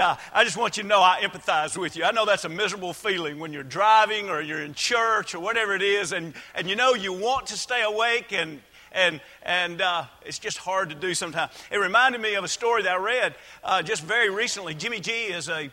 Uh, 0.00 0.16
I 0.32 0.44
just 0.44 0.56
want 0.56 0.78
you 0.78 0.82
to 0.82 0.88
know 0.88 1.02
I 1.02 1.20
empathize 1.20 1.76
with 1.76 1.94
you. 1.94 2.04
I 2.04 2.10
know 2.12 2.24
that's 2.24 2.46
a 2.46 2.48
miserable 2.48 2.94
feeling 2.94 3.38
when 3.38 3.52
you're 3.52 3.62
driving 3.62 4.30
or 4.30 4.40
you're 4.40 4.62
in 4.62 4.72
church 4.72 5.34
or 5.34 5.40
whatever 5.40 5.74
it 5.74 5.82
is, 5.82 6.12
and, 6.12 6.32
and 6.54 6.70
you 6.70 6.74
know 6.74 6.94
you 6.94 7.12
want 7.12 7.48
to 7.48 7.56
stay 7.58 7.82
awake, 7.82 8.32
and, 8.32 8.62
and, 8.92 9.20
and 9.42 9.82
uh, 9.82 10.04
it's 10.24 10.38
just 10.38 10.56
hard 10.56 10.88
to 10.88 10.94
do 10.94 11.12
sometimes. 11.12 11.52
It 11.70 11.76
reminded 11.76 12.22
me 12.22 12.34
of 12.34 12.44
a 12.44 12.48
story 12.48 12.82
that 12.84 12.92
I 12.92 12.96
read 12.96 13.34
uh, 13.62 13.82
just 13.82 14.02
very 14.02 14.30
recently. 14.30 14.74
Jimmy 14.74 15.00
G 15.00 15.12
is 15.12 15.50
a 15.50 15.70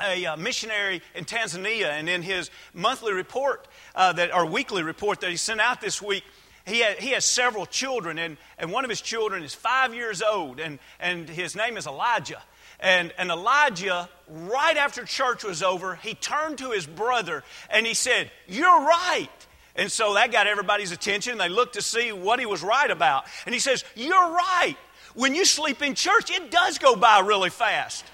a 0.00 0.24
uh, 0.24 0.36
missionary 0.36 1.02
in 1.16 1.24
Tanzania, 1.24 1.90
and 1.90 2.08
in 2.08 2.22
his 2.22 2.50
monthly 2.72 3.12
report 3.12 3.66
uh, 3.94 4.12
that, 4.14 4.32
or 4.32 4.46
weekly 4.46 4.82
report 4.82 5.20
that 5.20 5.28
he 5.28 5.36
sent 5.36 5.60
out 5.60 5.80
this 5.80 6.00
week, 6.00 6.24
he, 6.66 6.80
had, 6.80 6.98
he 7.00 7.10
has 7.10 7.24
several 7.24 7.66
children, 7.66 8.18
and, 8.18 8.38
and 8.58 8.72
one 8.72 8.84
of 8.84 8.88
his 8.88 9.02
children 9.02 9.42
is 9.42 9.54
five 9.54 9.92
years 9.92 10.22
old, 10.22 10.58
and, 10.60 10.78
and 11.00 11.28
his 11.28 11.54
name 11.54 11.76
is 11.76 11.86
Elijah. 11.86 12.40
And, 12.80 13.12
and 13.18 13.30
Elijah, 13.30 14.08
right 14.28 14.76
after 14.76 15.04
church 15.04 15.44
was 15.44 15.62
over, 15.62 15.96
he 15.96 16.14
turned 16.14 16.58
to 16.58 16.70
his 16.70 16.86
brother 16.86 17.44
and 17.70 17.86
he 17.86 17.94
said, 17.94 18.30
You're 18.48 18.80
right. 18.86 19.28
And 19.76 19.92
so 19.92 20.14
that 20.14 20.32
got 20.32 20.46
everybody's 20.46 20.90
attention. 20.90 21.38
They 21.38 21.48
looked 21.48 21.74
to 21.74 21.82
see 21.82 22.12
what 22.12 22.40
he 22.40 22.46
was 22.46 22.62
right 22.62 22.90
about. 22.90 23.24
And 23.46 23.54
he 23.54 23.60
says, 23.60 23.84
You're 23.94 24.32
right. 24.32 24.76
When 25.14 25.34
you 25.34 25.44
sleep 25.44 25.82
in 25.82 25.94
church, 25.94 26.30
it 26.30 26.50
does 26.50 26.78
go 26.78 26.96
by 26.96 27.20
really 27.20 27.50
fast. 27.50 28.04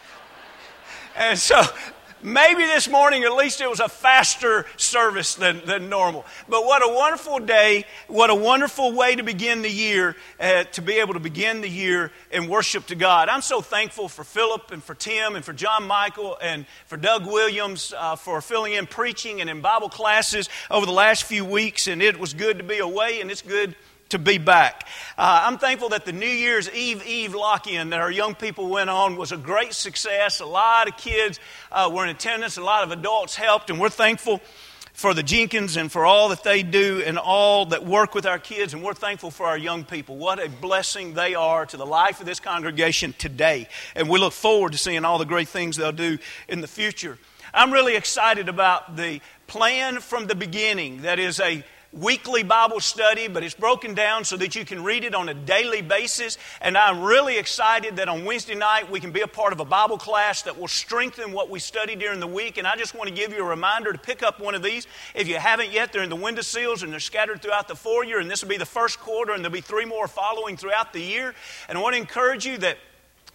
And 1.16 1.38
so 1.38 1.62
Maybe 2.26 2.64
this 2.64 2.88
morning, 2.88 3.22
at 3.22 3.34
least 3.34 3.60
it 3.60 3.70
was 3.70 3.78
a 3.78 3.88
faster 3.88 4.66
service 4.76 5.36
than, 5.36 5.64
than 5.64 5.88
normal. 5.88 6.24
But 6.48 6.64
what 6.64 6.82
a 6.82 6.92
wonderful 6.92 7.38
day. 7.38 7.84
What 8.08 8.30
a 8.30 8.34
wonderful 8.34 8.90
way 8.90 9.14
to 9.14 9.22
begin 9.22 9.62
the 9.62 9.70
year, 9.70 10.16
uh, 10.40 10.64
to 10.64 10.82
be 10.82 10.94
able 10.94 11.14
to 11.14 11.20
begin 11.20 11.60
the 11.60 11.68
year 11.68 12.10
in 12.32 12.48
worship 12.48 12.86
to 12.86 12.96
God. 12.96 13.28
I'm 13.28 13.42
so 13.42 13.60
thankful 13.60 14.08
for 14.08 14.24
Philip 14.24 14.72
and 14.72 14.82
for 14.82 14.96
Tim 14.96 15.36
and 15.36 15.44
for 15.44 15.52
John 15.52 15.86
Michael 15.86 16.36
and 16.42 16.66
for 16.86 16.96
Doug 16.96 17.26
Williams 17.26 17.94
uh, 17.96 18.16
for 18.16 18.40
filling 18.40 18.72
in 18.72 18.88
preaching 18.88 19.40
and 19.40 19.48
in 19.48 19.60
Bible 19.60 19.88
classes 19.88 20.48
over 20.68 20.84
the 20.84 20.90
last 20.90 21.23
few 21.23 21.45
weeks. 21.45 21.86
And 21.86 22.02
it 22.02 22.18
was 22.18 22.34
good 22.34 22.58
to 22.58 22.64
be 22.64 22.79
away, 22.79 23.20
and 23.20 23.30
it's 23.30 23.42
good 23.42 23.76
to 24.10 24.18
be 24.18 24.38
back. 24.38 24.87
Uh, 25.18 25.43
I'm 25.45 25.59
thankful 25.59 25.90
that 25.90 26.04
the 26.04 26.12
New 26.12 26.26
Year's 26.26 26.71
Eve 26.71 27.04
Eve 27.07 27.35
lock 27.35 27.66
in 27.66 27.90
that 27.90 28.01
our 28.01 28.10
young 28.10 28.35
people 28.35 28.68
went 28.68 28.90
on 28.90 29.16
was 29.16 29.32
a 29.32 29.37
great 29.37 29.73
success. 29.73 30.40
A 30.40 30.46
lot 30.46 30.88
of 30.88 30.96
kids 30.96 31.40
uh, 31.73 31.90
were 31.93 32.04
in 32.04 32.10
attendance, 32.10 32.57
a 32.57 32.63
lot 32.63 32.85
of 32.85 32.93
adults 32.93 33.35
helped, 33.35 33.71
and 33.71 33.80
we're 33.80 33.88
thankful 33.88 34.40
for 34.96 35.13
the 35.13 35.23
Jenkins 35.23 35.76
and 35.76 35.93
for 35.93 36.07
all 36.07 36.30
that 36.30 36.43
they 36.43 36.63
do 36.63 37.02
and 37.04 37.18
all 37.18 37.66
that 37.66 37.85
work 37.85 38.15
with 38.15 38.24
our 38.24 38.38
kids, 38.38 38.73
and 38.73 38.82
we're 38.82 38.95
thankful 38.95 39.30
for 39.30 39.46
our 39.46 39.59
young 39.59 39.85
people. 39.85 40.16
What 40.16 40.43
a 40.43 40.48
blessing 40.48 41.13
they 41.13 41.35
are 41.35 41.66
to 41.66 41.76
the 41.76 41.85
life 41.85 42.20
of 42.20 42.26
this 42.26 42.41
congregation 42.41 43.15
today. 43.18 43.68
And 43.95 44.09
we 44.09 44.18
look 44.18 44.32
forward 44.32 44.73
to 44.73 44.79
seeing 44.79 45.04
all 45.04 45.18
the 45.18 45.26
great 45.26 45.48
things 45.48 45.76
they'll 45.76 45.93
do 45.93 46.16
in 46.48 46.63
the 46.63 46.66
future. 46.66 47.18
I'm 47.52 47.73
really 47.73 47.95
excited 47.95 48.48
about 48.48 48.96
the 48.96 49.20
plan 49.46 50.01
from 50.01 50.29
the 50.29 50.35
beginning 50.35 51.02
that 51.02 51.18
is 51.18 51.41
a 51.41 51.63
weekly 51.92 52.42
Bible 52.42 52.80
study, 52.80 53.29
but 53.29 53.42
it's 53.42 53.54
broken 53.54 53.95
down 53.95 54.24
so 54.24 54.37
that 54.37 54.54
you 54.54 54.65
can 54.65 54.84
read 54.84 55.04
it 55.04 55.15
on 55.15 55.29
a 55.29 55.34
daily 55.34 55.82
basis. 55.82 56.38
And 56.60 56.76
I'm 56.76 57.02
really 57.02 57.38
excited 57.38 57.96
that 57.96 58.09
on 58.09 58.24
Wednesday 58.24 58.54
night 58.54 58.90
we 58.90 59.01
can 59.01 59.12
be 59.12 59.23
a 59.23 59.26
part 59.26 59.52
of 59.52 59.60
a 59.60 59.65
Bible 59.65 59.98
class 59.98 60.42
that 60.42 60.59
will 60.59 60.68
strengthen 60.68 61.32
what 61.32 61.51
we 61.51 61.59
study 61.59 61.96
during 61.96 62.20
the 62.20 62.26
week. 62.26 62.59
And 62.59 62.66
I 62.66 62.76
just 62.76 62.95
want 62.95 63.09
to 63.09 63.14
give 63.14 63.32
you 63.32 63.40
a 63.40 63.48
reminder 63.48 63.92
to 63.92 63.98
pick 63.98 64.22
up 64.22 64.41
one 64.41 64.54
of 64.54 64.62
these. 64.62 64.87
If 65.14 65.28
you 65.28 65.37
haven't 65.37 65.72
yet, 65.72 65.92
they're 65.92 66.03
in 66.03 66.10
the 66.10 66.16
window 66.16 66.42
sills 66.42 66.82
and 66.82 66.92
they're 66.92 67.00
scattered 67.00 67.42
throughout 67.42 67.69
the 67.69 67.76
foyer. 67.76 68.19
And 68.19 68.31
this 68.31 68.42
will 68.42 68.50
be 68.50 68.59
the 68.59 68.66
first 68.66 69.00
quarter, 69.00 69.32
and 69.32 69.44
there'll 69.44 69.53
be 69.53 69.60
three 69.60 69.84
more 69.84 70.09
following 70.09 70.56
throughout 70.56 70.92
the 70.92 71.00
year. 71.00 71.34
And 71.69 71.78
I 71.78 71.81
want 71.81 71.94
to 71.94 72.00
encourage 72.00 72.47
you 72.47 72.59
that 72.59 72.78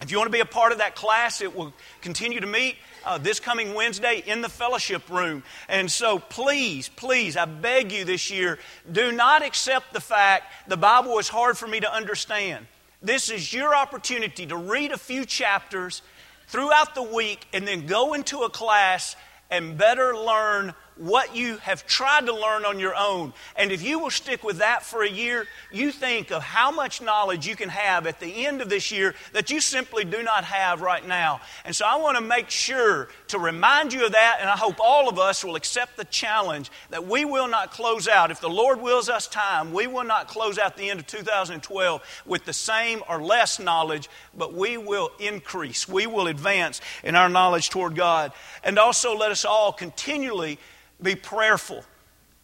if 0.00 0.10
you 0.10 0.18
want 0.18 0.26
to 0.26 0.32
be 0.32 0.40
a 0.40 0.44
part 0.44 0.72
of 0.72 0.78
that 0.78 0.96
class, 0.96 1.40
it 1.40 1.54
will 1.54 1.72
continue 2.00 2.40
to 2.40 2.46
meet 2.46 2.76
uh, 3.04 3.18
this 3.18 3.40
coming 3.40 3.74
Wednesday 3.74 4.22
in 4.26 4.40
the 4.40 4.48
fellowship 4.48 5.08
room. 5.10 5.42
And 5.68 5.90
so 5.90 6.18
please, 6.18 6.88
please, 6.88 7.36
I 7.36 7.44
beg 7.44 7.92
you 7.92 8.04
this 8.04 8.30
year, 8.30 8.58
do 8.90 9.12
not 9.12 9.42
accept 9.42 9.92
the 9.92 10.00
fact 10.00 10.52
the 10.68 10.76
Bible 10.76 11.18
is 11.18 11.28
hard 11.28 11.58
for 11.58 11.66
me 11.66 11.80
to 11.80 11.92
understand. 11.92 12.66
This 13.02 13.30
is 13.30 13.52
your 13.52 13.74
opportunity 13.74 14.46
to 14.46 14.56
read 14.56 14.92
a 14.92 14.98
few 14.98 15.24
chapters 15.24 16.02
throughout 16.48 16.94
the 16.94 17.02
week 17.02 17.46
and 17.52 17.66
then 17.66 17.86
go 17.86 18.12
into 18.12 18.42
a 18.42 18.50
class 18.50 19.16
and 19.50 19.76
better 19.76 20.16
learn 20.16 20.74
what 20.96 21.34
you 21.34 21.56
have 21.58 21.86
tried 21.86 22.26
to 22.26 22.34
learn 22.34 22.64
on 22.64 22.78
your 22.78 22.94
own. 22.94 23.32
And 23.56 23.72
if 23.72 23.82
you 23.82 23.98
will 23.98 24.10
stick 24.10 24.44
with 24.44 24.58
that 24.58 24.82
for 24.82 25.02
a 25.02 25.10
year, 25.10 25.46
you 25.70 25.90
think 25.90 26.30
of 26.30 26.42
how 26.42 26.70
much 26.70 27.00
knowledge 27.00 27.46
you 27.46 27.56
can 27.56 27.68
have 27.68 28.06
at 28.06 28.20
the 28.20 28.46
end 28.46 28.60
of 28.60 28.68
this 28.68 28.92
year 28.92 29.14
that 29.32 29.50
you 29.50 29.60
simply 29.60 30.04
do 30.04 30.22
not 30.22 30.44
have 30.44 30.82
right 30.82 31.06
now. 31.06 31.40
And 31.64 31.74
so 31.74 31.86
I 31.86 31.96
want 31.96 32.18
to 32.18 32.22
make 32.22 32.50
sure 32.50 33.08
to 33.28 33.38
remind 33.38 33.92
you 33.92 34.06
of 34.06 34.12
that, 34.12 34.38
and 34.40 34.48
I 34.48 34.56
hope 34.56 34.76
all 34.80 35.08
of 35.08 35.18
us 35.18 35.44
will 35.44 35.56
accept 35.56 35.96
the 35.96 36.04
challenge 36.04 36.70
that 36.90 37.06
we 37.06 37.24
will 37.24 37.48
not 37.48 37.70
close 37.70 38.06
out. 38.06 38.30
If 38.30 38.40
the 38.40 38.50
Lord 38.50 38.80
wills 38.80 39.08
us 39.08 39.26
time, 39.26 39.72
we 39.72 39.86
will 39.86 40.04
not 40.04 40.28
close 40.28 40.58
out 40.58 40.76
the 40.76 40.90
end 40.90 41.00
of 41.00 41.06
2012 41.06 42.22
with 42.26 42.44
the 42.44 42.52
same 42.52 43.02
or 43.08 43.22
less 43.22 43.58
knowledge, 43.58 44.08
but 44.36 44.54
we 44.54 44.76
will 44.76 45.10
increase. 45.18 45.88
We 45.88 46.06
will 46.06 46.26
advance 46.26 46.80
in 47.02 47.16
our 47.16 47.28
knowledge 47.28 47.70
toward 47.70 47.96
God. 47.96 48.32
And 48.62 48.78
also 48.78 49.16
let 49.16 49.30
us 49.30 49.44
all 49.44 49.72
continually 49.72 50.58
be 51.02 51.14
prayerful 51.14 51.84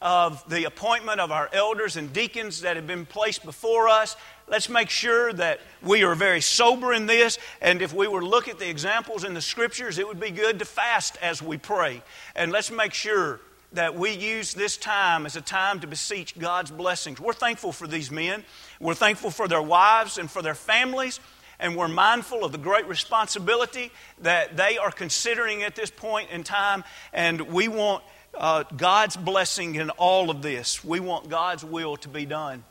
of 0.01 0.49
the 0.49 0.65
appointment 0.65 1.21
of 1.21 1.33
our 1.33 1.51
elders 1.53 1.97
and 1.97 2.13
deacons 2.13 2.61
that 2.61 2.77
have 2.77 2.87
been 2.87 3.05
placed 3.05 3.45
before 3.45 3.89
us. 3.89 4.17
Let's 4.47 4.69
make 4.69 4.91
sure 4.91 5.33
that 5.33 5.61
we 5.83 6.05
are 6.05 6.15
very 6.15 6.41
sober 6.41 6.93
in 6.93 7.07
this. 7.07 7.39
And 7.61 7.83
if 7.83 7.93
we 7.93 8.07
were 8.07 8.21
to 8.21 8.27
look 8.27 8.49
at 8.49 8.59
the 8.59 8.69
examples 8.69 9.25
in 9.25 9.35
the 9.35 9.41
scriptures, 9.41 9.99
it 9.99 10.07
would 10.07 10.21
be 10.21 10.31
good 10.31 10.61
to 10.61 10.65
fast 10.65 11.17
as 11.21 11.43
we 11.43 11.59
pray. 11.59 12.03
And 12.37 12.53
let's 12.53 12.71
make 12.71 12.95
sure 12.95 13.41
that 13.73 13.97
we 13.97 14.13
use 14.13 14.55
this 14.55 14.77
time 14.77 15.27
as 15.27 15.37
a 15.37 15.41
time 15.41 15.81
to 15.81 15.87
beseech 15.87 16.39
God's 16.39 16.71
blessings. 16.71 17.21
We're 17.21 17.35
thankful 17.35 17.73
for 17.73 17.87
these 17.87 18.11
men. 18.11 18.45
We're 18.81 18.95
thankful 18.95 19.31
for 19.31 19.49
their 19.49 19.61
wives 19.61 20.17
and 20.17 20.31
for 20.31 20.43
their 20.43 20.55
families. 20.55 21.21
And 21.61 21.77
we're 21.77 21.89
mindful 21.89 22.45
of 22.45 22.53
the 22.53 22.59
great 22.59 22.87
responsibility 22.87 23.91
that 24.21 24.57
they 24.57 24.79
are 24.79 24.93
considering 24.93 25.65
at 25.65 25.75
this 25.75 25.91
point 25.91 26.31
in 26.31 26.45
time. 26.45 26.85
And 27.13 27.41
we 27.43 27.67
want 27.67 28.05
uh, 28.39 28.65
God's 28.77 29.17
blessing 29.17 29.75
in 29.75 29.91
all 29.91 30.31
of 30.31 30.43
this. 30.43 30.85
We 30.85 31.01
want 31.01 31.29
God's 31.29 31.65
will 31.65 31.97
to 31.99 32.09
be 32.09 32.25
done. 32.25 32.65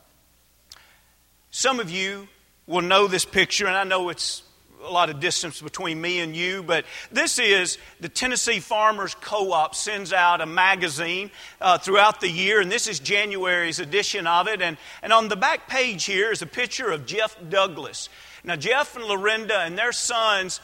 Some 1.51 1.79
of 1.79 1.89
you 1.89 2.27
will 2.65 2.81
know 2.81 3.07
this 3.07 3.25
picture, 3.25 3.67
and 3.67 3.75
I 3.75 3.83
know 3.83 4.09
it's 4.09 4.43
a 4.83 4.91
lot 4.91 5.09
of 5.09 5.19
distance 5.19 5.61
between 5.61 5.99
me 5.99 6.19
and 6.19 6.35
you, 6.35 6.63
but 6.63 6.85
this 7.11 7.39
is 7.39 7.77
the 7.99 8.09
Tennessee 8.09 8.59
Farmers 8.59 9.15
Co 9.15 9.51
op 9.51 9.75
sends 9.75 10.13
out 10.13 10.39
a 10.39 10.45
magazine 10.45 11.31
uh, 11.59 11.77
throughout 11.77 12.21
the 12.21 12.29
year, 12.29 12.61
and 12.61 12.71
this 12.71 12.87
is 12.87 12.99
January's 12.99 13.79
edition 13.79 14.27
of 14.27 14.47
it. 14.47 14.61
And, 14.61 14.77
and 15.01 15.11
on 15.11 15.27
the 15.27 15.35
back 15.35 15.67
page 15.67 16.05
here 16.05 16.31
is 16.31 16.41
a 16.41 16.47
picture 16.47 16.91
of 16.91 17.05
Jeff 17.05 17.35
Douglas. 17.49 18.09
Now, 18.43 18.55
Jeff 18.55 18.95
and 18.95 19.05
Lorinda 19.05 19.61
and 19.61 19.77
their 19.77 19.91
sons 19.91 20.61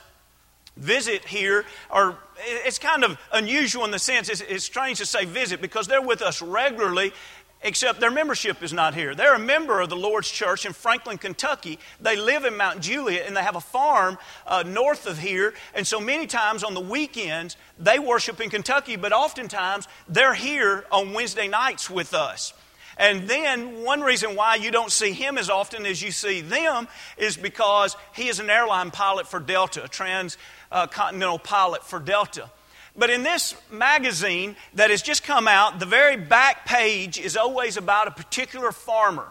visit 0.78 1.26
here 1.26 1.66
or 1.92 2.18
it's 2.66 2.80
kind 2.80 3.04
of 3.04 3.18
unusual 3.32 3.86
in 3.86 3.92
the 3.92 4.00
sense 4.00 4.30
it's, 4.30 4.42
it's, 4.42 4.66
strange 4.66 4.98
to 4.98 5.06
say 5.06 5.26
visit 5.26 5.62
because 5.62 5.88
they're 5.88 6.02
with 6.02 6.22
us 6.22 6.42
regularly 6.42 7.14
except 7.62 8.00
their 8.02 8.12
membership 8.12 8.62
is 8.62 8.74
not 8.74 8.94
here. 8.94 9.16
They're 9.16 9.36
a 9.36 9.40
member 9.40 9.80
of 9.80 9.90
the 9.90 9.96
lord's 9.96 10.30
church 10.30 10.66
in 10.66 10.74
franklin 10.74 11.18
kentucky. 11.18 11.80
They 12.02 12.16
live 12.16 12.44
in 12.44 12.58
mount 12.58 12.82
juliet 12.82 13.28
and 13.28 13.38
they 13.38 13.44
have 13.44 13.56
a 13.56 13.62
farm 13.62 14.18
uh, 14.48 14.64
north 14.64 15.06
of 15.06 15.20
here. 15.20 15.54
And 15.76 15.86
so 15.86 16.00
many 16.00 16.26
times 16.26 16.64
on 16.64 16.74
the 16.74 16.82
weekends 16.82 17.56
they 17.78 18.00
worship 18.00 18.42
in 18.42 18.50
kentucky 18.50 18.96
but 18.96 19.14
oftentimes 19.14 19.88
they're 20.08 20.34
here 20.34 20.86
on 20.92 21.14
wednesday 21.14 21.48
nights 21.48 21.90
with 21.90 22.14
us 22.14 22.54
and 22.98 23.28
then 23.28 23.84
one 23.84 24.02
reason 24.02 24.36
why 24.36 24.56
you 24.56 24.72
don't 24.72 24.92
see 24.92 25.12
him 25.12 25.38
as 25.38 25.50
often 25.50 25.86
as 25.86 26.02
you 26.02 26.12
see 26.12 26.42
them 26.42 26.88
is 27.18 27.38
because 27.38 27.96
he 28.14 28.28
is 28.28 28.40
an 28.40 28.50
airline 28.50 28.92
pilot 28.92 29.28
for 29.28 29.40
Delta, 29.40 29.84
a 29.84 29.88
transcontinental 29.88 31.40
pilot 31.40 31.84
for 31.84 32.00
Delta. 32.00 32.50
But 32.96 33.10
in 33.10 33.24
this 33.24 33.56
magazine 33.72 34.56
that 34.76 34.92
has 34.92 35.02
just 35.02 35.24
come 35.24 35.48
out, 35.48 35.80
the 35.80 35.86
very 35.86 36.16
back 36.16 36.66
page 36.66 37.20
is 37.20 37.36
always 37.36 37.78
about 37.78 38.08
a 38.08 38.12
particular 38.12 38.72
farmer. 38.72 39.28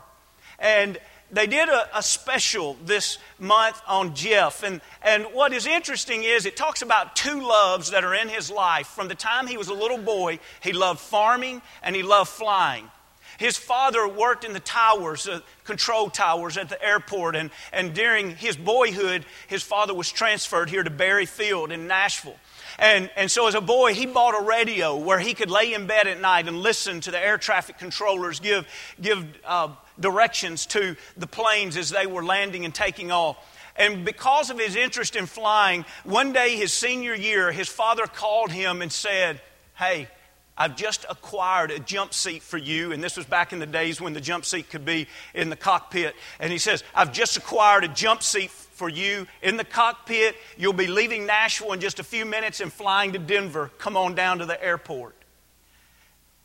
And 0.59 0.99
they 1.31 1.47
did 1.47 1.69
a, 1.69 1.97
a, 1.97 2.03
special 2.03 2.77
this 2.85 3.19
month 3.39 3.81
on 3.87 4.15
Jeff. 4.15 4.63
And, 4.65 4.81
and 5.01 5.25
what 5.33 5.53
is 5.53 5.67
interesting 5.67 6.25
is 6.25 6.45
it 6.45 6.57
talks 6.57 6.83
about 6.83 7.17
two 7.17 7.41
loves 7.41 7.91
that 7.93 8.05
are 8.05 8.15
in 8.15 8.29
his 8.29 8.51
life. 8.51 8.89
From 8.89 9.09
the 9.09 9.15
time 9.15 9.47
he 9.47 9.57
was 9.57 9.69
a 9.69 9.75
little 9.75 9.99
boy, 9.99 10.41
he 10.61 10.73
loved 10.73 11.01
farming 11.01 11.63
and 11.83 11.97
he 11.97 12.03
loved 12.03 12.31
flying. 12.31 12.91
His 13.39 13.57
father 13.57 14.07
worked 14.07 14.45
in 14.45 14.53
the 14.53 14.61
towers, 14.61 15.29
uh, 15.29 15.41
control 15.65 16.11
towers 16.11 16.57
at 16.57 16.69
the 16.69 16.83
airport, 16.83 17.37
and, 17.37 17.51
and 17.73 17.95
during 17.95 18.37
his 18.37 18.57
boyhood, 18.57 19.25
his 19.47 19.63
father 19.63 19.95
was 19.95 20.11
transferred 20.11 20.71
here 20.71 20.83
to 20.83 20.91
Berry 20.91 21.27
Field 21.27 21.73
in 21.73 21.87
Nashville. 21.87 22.37
And, 22.79 23.11
and 23.17 23.31
so, 23.31 23.47
as 23.47 23.55
a 23.55 23.61
boy, 23.61 23.95
he 23.95 24.07
bought 24.07 24.41
a 24.41 24.45
radio 24.45 24.97
where 24.97 25.19
he 25.19 25.35
could 25.35 25.51
lay 25.51 25.75
in 25.75 25.87
bed 25.87 26.07
at 26.07 26.21
night 26.21 26.49
and 26.49 26.59
listen 26.59 27.01
to 27.03 27.11
the 27.11 27.19
air 27.19 27.39
traffic 27.39 27.79
controllers 27.79 28.41
give, 28.41 28.67
give 29.01 29.27
uh, 29.45 29.69
directions 30.01 30.67
to 30.67 30.97
the 31.17 31.27
planes 31.27 31.77
as 31.77 31.91
they 31.91 32.07
were 32.07 32.25
landing 32.25 32.65
and 32.65 32.75
taking 32.75 33.13
off. 33.13 33.37
And 33.77 34.05
because 34.05 34.51
of 34.51 34.59
his 34.59 34.77
interest 34.77 35.17
in 35.17 35.27
flying, 35.27 35.85
one 36.05 36.33
day 36.33 36.57
his 36.57 36.73
senior 36.73 37.15
year, 37.15 37.53
his 37.53 37.69
father 37.69 38.07
called 38.07 38.51
him 38.51 38.83
and 38.83 38.93
said, 38.93 39.41
Hey, 39.75 40.09
I've 40.57 40.77
just 40.77 41.07
acquired 41.09 41.71
a 41.71 41.79
jump 41.79 42.13
seat 42.13 42.43
for 42.43 42.59
you. 42.59 42.93
And 42.93 43.03
this 43.03 43.17
was 43.17 43.25
back 43.25 43.53
in 43.53 43.59
the 43.59 43.67
days 43.67 44.01
when 44.01 44.13
the 44.13 44.21
jump 44.21 44.45
seat 44.45 44.69
could 44.69 44.85
be 44.85 45.09
in 45.35 45.49
the 45.51 45.57
cockpit. 45.57 46.15
And 46.39 46.53
he 46.53 46.59
says, 46.59 46.85
I've 46.95 47.13
just 47.13 47.37
acquired 47.37 47.85
a 47.85 47.89
jump 47.89 48.23
seat 48.23 48.51
for 48.51 48.89
you 48.89 49.27
in 49.41 49.57
the 49.57 49.65
cockpit. 49.65 50.37
You'll 50.59 50.73
be 50.75 50.87
leaving 50.87 51.25
Nashville 51.27 51.73
in 51.73 51.81
just 51.81 52.01
a 52.01 52.05
few 52.05 52.27
minutes 52.27 52.61
and 52.61 52.73
flying 52.73 53.13
to 53.13 53.19
Denver. 53.19 53.71
Come 53.79 53.97
on 53.97 54.15
down 54.15 54.41
to 54.41 54.47
the 54.47 54.63
airport. 54.63 55.15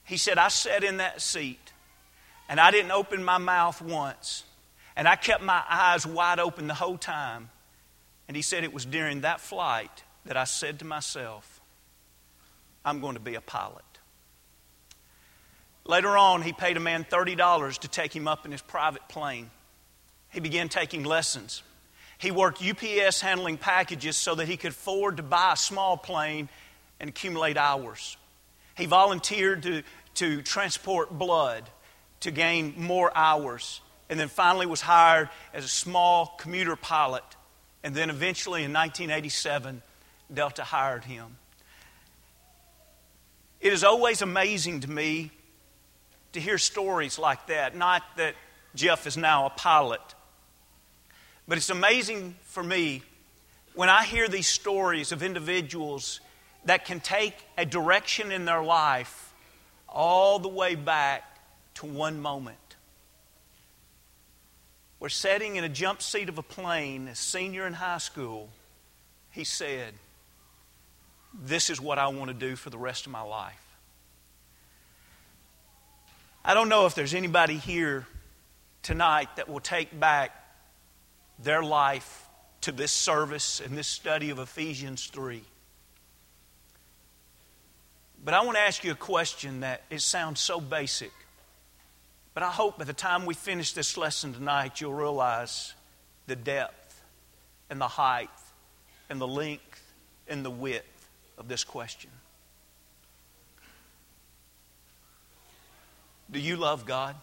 He 0.05 0.15
said, 0.15 0.37
I 0.37 0.47
sat 0.47 0.85
in 0.85 0.97
that 0.97 1.21
seat 1.21 1.73
and 2.47 2.61
I 2.61 2.71
didn't 2.71 2.91
open 2.91 3.23
my 3.23 3.37
mouth 3.37 3.81
once. 3.81 4.45
And 4.95 5.07
I 5.07 5.15
kept 5.15 5.43
my 5.43 5.61
eyes 5.69 6.07
wide 6.07 6.39
open 6.39 6.67
the 6.67 6.73
whole 6.73 6.97
time. 6.97 7.49
And 8.27 8.35
he 8.35 8.41
said 8.41 8.63
it 8.63 8.73
was 8.73 8.85
during 8.85 9.21
that 9.21 9.41
flight 9.41 10.03
that 10.25 10.37
I 10.37 10.45
said 10.45 10.79
to 10.79 10.85
myself, 10.85 11.61
I'm 12.83 13.01
going 13.01 13.15
to 13.15 13.19
be 13.19 13.35
a 13.35 13.41
pilot. 13.41 13.83
Later 15.87 16.17
on, 16.17 16.41
he 16.41 16.51
paid 16.51 16.75
a 16.75 16.81
man 16.81 17.05
$30 17.05 17.77
to 17.79 17.87
take 17.87 18.13
him 18.13 18.27
up 18.27 18.45
in 18.45 18.51
his 18.51 18.61
private 18.61 19.07
plane. 19.07 19.49
He 20.31 20.41
began 20.41 20.67
taking 20.67 21.03
lessons. 21.03 21.63
He 22.17 22.31
worked 22.31 22.61
UPS 22.61 23.21
handling 23.21 23.57
packages 23.57 24.17
so 24.17 24.35
that 24.35 24.47
he 24.47 24.57
could 24.57 24.71
afford 24.71 25.17
to 25.17 25.23
buy 25.23 25.53
a 25.53 25.57
small 25.57 25.95
plane 25.95 26.49
and 26.99 27.09
accumulate 27.09 27.57
hours. 27.57 28.17
He 28.75 28.85
volunteered 28.85 29.63
to, 29.63 29.83
to 30.15 30.41
transport 30.41 31.11
blood 31.11 31.69
to 32.21 32.31
gain 32.31 32.73
more 32.77 33.15
hours 33.15 33.81
and 34.09 34.19
then 34.19 34.27
finally 34.27 34.65
was 34.65 34.81
hired 34.81 35.29
as 35.53 35.63
a 35.63 35.69
small 35.69 36.35
commuter 36.37 36.75
pilot. 36.75 37.23
And 37.83 37.95
then 37.95 38.09
eventually 38.09 38.63
in 38.63 38.73
1987, 38.73 39.81
Delta 40.33 40.63
hired 40.63 41.05
him. 41.05 41.37
It 43.61 43.73
is 43.73 43.83
always 43.83 44.21
amazing 44.21 44.81
to 44.81 44.89
me 44.89 45.31
to 46.37 46.41
hear 46.41 46.59
stories 46.59 47.17
like 47.17 47.47
that. 47.47 47.75
Not 47.75 48.03
that 48.17 48.35
Jeff 48.75 49.07
is 49.07 49.17
now 49.17 49.47
a 49.47 49.49
pilot, 49.49 50.01
but 51.47 51.57
it's 51.57 51.71
amazing 51.71 52.35
for 52.43 52.61
me 52.61 53.01
when 53.73 53.89
I 53.89 54.03
hear 54.03 54.27
these 54.27 54.47
stories 54.47 55.11
of 55.11 55.23
individuals 55.23 56.19
that 56.65 56.85
can 56.85 56.99
take 56.99 57.33
a 57.57 57.65
direction 57.65 58.31
in 58.31 58.45
their 58.45 58.63
life 58.63 59.33
all 59.89 60.37
the 60.37 60.47
way 60.47 60.75
back 60.75 61.23
to 61.75 61.87
one 61.87 62.21
moment. 62.21 62.57
We're 64.99 65.09
sitting 65.09 65.55
in 65.55 65.63
a 65.63 65.69
jump 65.69 66.03
seat 66.03 66.29
of 66.29 66.37
a 66.37 66.43
plane, 66.43 67.07
a 67.07 67.15
senior 67.15 67.65
in 67.65 67.73
high 67.73 67.97
school. 67.97 68.49
He 69.31 69.43
said, 69.43 69.95
This 71.33 71.71
is 71.71 71.81
what 71.81 71.97
I 71.97 72.09
want 72.09 72.27
to 72.27 72.35
do 72.35 72.55
for 72.55 72.69
the 72.69 72.77
rest 72.77 73.07
of 73.07 73.11
my 73.11 73.21
life. 73.21 73.66
I 76.49 76.53
don't 76.53 76.69
know 76.69 76.85
if 76.85 76.95
there's 76.95 77.13
anybody 77.13 77.57
here 77.57 78.07
tonight 78.81 79.35
that 79.35 79.49
will 79.49 79.59
take 79.59 79.99
back 79.99 80.31
their 81.37 81.61
life 81.61 82.25
to 82.61 82.71
this 82.71 82.93
service 82.93 83.59
and 83.59 83.77
this 83.77 83.89
study 83.89 84.29
of 84.29 84.39
Ephesians 84.39 85.07
3. 85.07 85.43
But 88.23 88.33
I 88.33 88.45
want 88.45 88.55
to 88.55 88.61
ask 88.61 88.81
you 88.85 88.93
a 88.93 88.95
question 88.95 89.59
that 89.59 89.83
it 89.89 89.99
sounds 89.99 90.39
so 90.39 90.61
basic. 90.61 91.11
But 92.33 92.43
I 92.43 92.49
hope 92.49 92.77
by 92.77 92.85
the 92.85 92.93
time 92.93 93.25
we 93.25 93.33
finish 93.33 93.73
this 93.73 93.97
lesson 93.97 94.33
tonight, 94.33 94.79
you'll 94.79 94.93
realize 94.93 95.73
the 96.27 96.37
depth 96.37 97.03
and 97.69 97.81
the 97.81 97.89
height 97.89 98.29
and 99.09 99.19
the 99.19 99.27
length 99.27 99.83
and 100.29 100.45
the 100.45 100.49
width 100.49 101.09
of 101.37 101.49
this 101.49 101.65
question. 101.65 102.09
Do 106.29 106.39
you 106.39 106.57
love 106.57 106.85
God? 106.85 107.15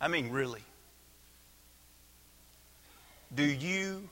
I 0.00 0.08
mean, 0.08 0.30
really. 0.30 0.62
Do 3.34 3.44
you 3.44 4.08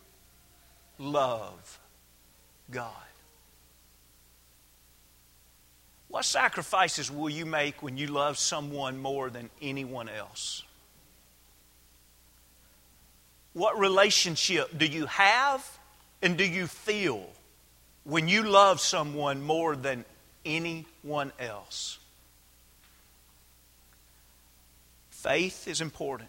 love 0.98 1.78
God? 2.70 2.90
What 6.08 6.24
sacrifices 6.24 7.10
will 7.10 7.30
you 7.30 7.46
make 7.46 7.82
when 7.82 7.96
you 7.96 8.06
love 8.06 8.38
someone 8.38 8.98
more 8.98 9.30
than 9.30 9.50
anyone 9.60 10.08
else? 10.08 10.62
What 13.52 13.78
relationship 13.78 14.76
do 14.76 14.86
you 14.86 15.06
have 15.06 15.78
and 16.22 16.36
do 16.36 16.44
you 16.44 16.66
feel 16.66 17.26
when 18.04 18.28
you 18.28 18.42
love 18.42 18.80
someone 18.80 19.42
more 19.42 19.76
than 19.76 20.04
anyone 20.44 21.32
else? 21.38 21.98
Faith 25.10 25.68
is 25.68 25.80
important. 25.80 26.28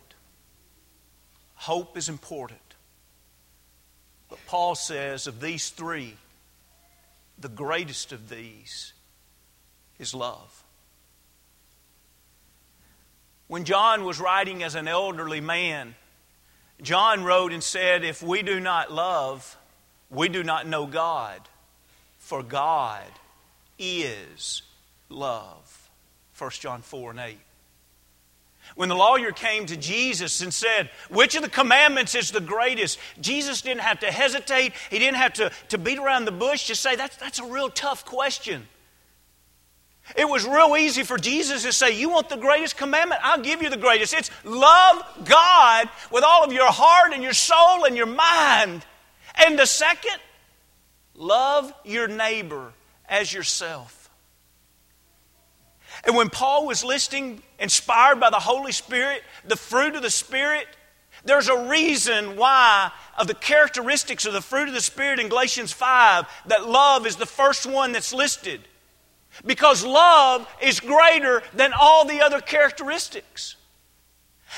Hope 1.55 1.97
is 1.97 2.09
important. 2.09 2.59
But 4.29 4.39
Paul 4.45 4.75
says 4.75 5.25
of 5.25 5.41
these 5.41 5.69
three, 5.69 6.15
the 7.39 7.49
greatest 7.49 8.11
of 8.11 8.29
these 8.29 8.93
is 9.97 10.13
love. 10.13 10.63
When 13.47 13.63
John 13.63 14.03
was 14.03 14.19
writing 14.19 14.63
as 14.63 14.75
an 14.75 14.87
elderly 14.87 15.41
man, 15.41 15.95
John 16.81 17.23
wrote 17.23 17.51
and 17.51 17.63
said, 17.63 18.03
If 18.03 18.21
we 18.21 18.41
do 18.41 18.59
not 18.59 18.91
love, 18.91 19.57
we 20.09 20.29
do 20.29 20.43
not 20.43 20.67
know 20.67 20.85
God, 20.85 21.41
for 22.19 22.43
God 22.43 23.03
is 23.83 24.61
love. 25.09 25.89
1 26.37 26.51
John 26.51 26.81
4 26.81 27.11
and 27.11 27.19
8. 27.19 27.37
When 28.75 28.89
the 28.89 28.95
lawyer 28.95 29.31
came 29.31 29.65
to 29.67 29.77
Jesus 29.77 30.41
and 30.41 30.53
said, 30.53 30.89
Which 31.09 31.35
of 31.35 31.43
the 31.43 31.49
commandments 31.49 32.15
is 32.15 32.31
the 32.31 32.41
greatest? 32.41 32.97
Jesus 33.19 33.61
didn't 33.61 33.81
have 33.81 33.99
to 33.99 34.11
hesitate. 34.11 34.73
He 34.89 34.99
didn't 34.99 35.17
have 35.17 35.33
to, 35.33 35.51
to 35.69 35.77
beat 35.77 35.99
around 35.99 36.25
the 36.25 36.31
bush 36.31 36.67
to 36.67 36.75
say, 36.75 36.95
That's, 36.95 37.15
that's 37.17 37.39
a 37.39 37.45
real 37.45 37.69
tough 37.69 38.05
question. 38.05 38.67
It 40.17 40.27
was 40.27 40.45
real 40.45 40.75
easy 40.75 41.03
for 41.03 41.17
Jesus 41.17 41.63
to 41.63 41.71
say, 41.71 41.97
You 41.97 42.09
want 42.09 42.29
the 42.29 42.37
greatest 42.37 42.77
commandment? 42.77 43.21
I'll 43.23 43.41
give 43.41 43.61
you 43.61 43.69
the 43.69 43.77
greatest. 43.77 44.13
It's 44.13 44.31
love 44.43 45.03
God 45.25 45.89
with 46.11 46.23
all 46.23 46.43
of 46.43 46.51
your 46.51 46.71
heart 46.71 47.13
and 47.13 47.21
your 47.21 47.33
soul 47.33 47.85
and 47.85 47.95
your 47.95 48.07
mind. 48.07 48.85
And 49.35 49.57
the 49.57 49.65
second, 49.65 50.17
love 51.15 51.73
your 51.83 52.07
neighbor 52.07 52.73
as 53.07 53.33
yourself. 53.33 54.09
And 56.05 56.15
when 56.15 56.29
Paul 56.29 56.65
was 56.65 56.83
listing, 56.83 57.41
inspired 57.59 58.19
by 58.19 58.29
the 58.29 58.39
Holy 58.39 58.71
Spirit, 58.71 59.21
the 59.45 59.55
fruit 59.55 59.95
of 59.95 60.01
the 60.01 60.09
Spirit, 60.09 60.67
there's 61.23 61.47
a 61.47 61.69
reason 61.69 62.35
why, 62.35 62.91
of 63.17 63.27
the 63.27 63.35
characteristics 63.35 64.25
of 64.25 64.33
the 64.33 64.41
fruit 64.41 64.67
of 64.67 64.73
the 64.73 64.81
Spirit 64.81 65.19
in 65.19 65.29
Galatians 65.29 65.71
5, 65.71 66.25
that 66.47 66.67
love 66.67 67.05
is 67.05 67.15
the 67.15 67.25
first 67.25 67.65
one 67.65 67.91
that's 67.91 68.13
listed. 68.13 68.61
Because 69.45 69.85
love 69.85 70.47
is 70.61 70.79
greater 70.79 71.41
than 71.53 71.71
all 71.79 72.05
the 72.05 72.21
other 72.21 72.39
characteristics. 72.39 73.55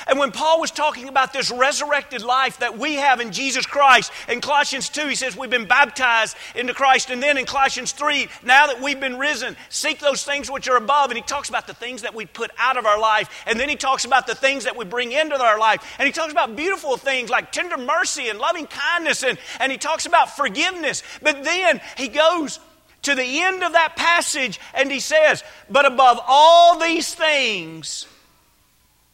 And 0.08 0.20
when 0.20 0.32
Paul 0.32 0.60
was 0.60 0.72
talking 0.72 1.08
about 1.08 1.34
this 1.34 1.52
resurrected 1.52 2.22
life 2.22 2.60
that 2.60 2.78
we 2.78 2.96
have 2.96 3.20
in 3.20 3.32
Jesus 3.32 3.66
Christ, 3.66 4.12
in 4.30 4.42
Colossians 4.42 4.90
2, 4.90 5.08
he 5.08 5.16
says 5.16 5.36
we've 5.36 5.50
been 5.50 5.68
baptized 5.68 6.38
into 6.56 6.74
Christ. 6.74 7.10
And 7.10 7.22
then 7.22 7.38
in 7.38 7.46
Colossians 7.46 7.92
3, 7.92 8.28
now 8.44 8.68
that 8.68 8.82
we've 8.82 9.00
been 9.00 9.18
risen, 9.18 9.56
seek 9.70 10.00
those 10.00 10.24
things 10.24 10.50
which 10.50 10.68
are 10.68 10.78
above. 10.78 11.12
And 11.12 11.18
he 11.18 11.24
talks 11.24 11.50
about 11.50 11.68
the 11.68 11.74
things 11.74 12.04
that 12.04 12.14
we 12.14 12.25
put 12.25 12.52
out 12.58 12.78
of 12.78 12.86
our 12.86 13.00
life. 13.00 13.30
And 13.46 13.60
then 13.60 13.70
he 13.70 13.75
talks 13.75 14.06
about 14.06 14.28
the 14.28 14.36
things 14.36 14.66
that 14.66 14.78
we 14.78 14.86
bring 14.86 15.12
into 15.12 15.42
our 15.42 15.60
life. 15.60 15.96
And 16.00 16.06
he 16.06 16.12
talks 16.12 16.32
about 16.32 16.56
beautiful 16.56 16.98
things 16.98 17.30
like 17.30 17.52
tender 17.52 17.78
mercy 17.78 18.30
and 18.30 18.40
loving 18.40 18.68
kindness. 18.68 19.24
And, 19.24 19.38
and 19.60 19.72
he 19.72 19.78
talks 19.78 20.06
about 20.06 20.36
forgiveness. 20.36 21.04
But 21.22 21.44
then 21.44 21.82
he 21.98 22.08
goes 22.08 22.60
to 23.04 23.16
the 23.16 23.42
end 23.42 23.64
of 23.64 23.74
that 23.74 23.96
passage 23.96 24.60
and 24.74 24.92
he 24.92 25.00
says, 25.00 25.44
But 25.70 25.86
above 25.86 26.20
all 26.28 26.80
these 26.80 27.14
things, 27.14 28.08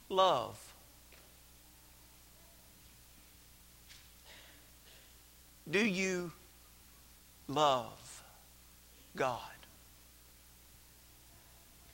love. 0.09 0.60
Do 5.71 5.79
you 5.79 6.31
love 7.47 8.23
God? 9.15 9.39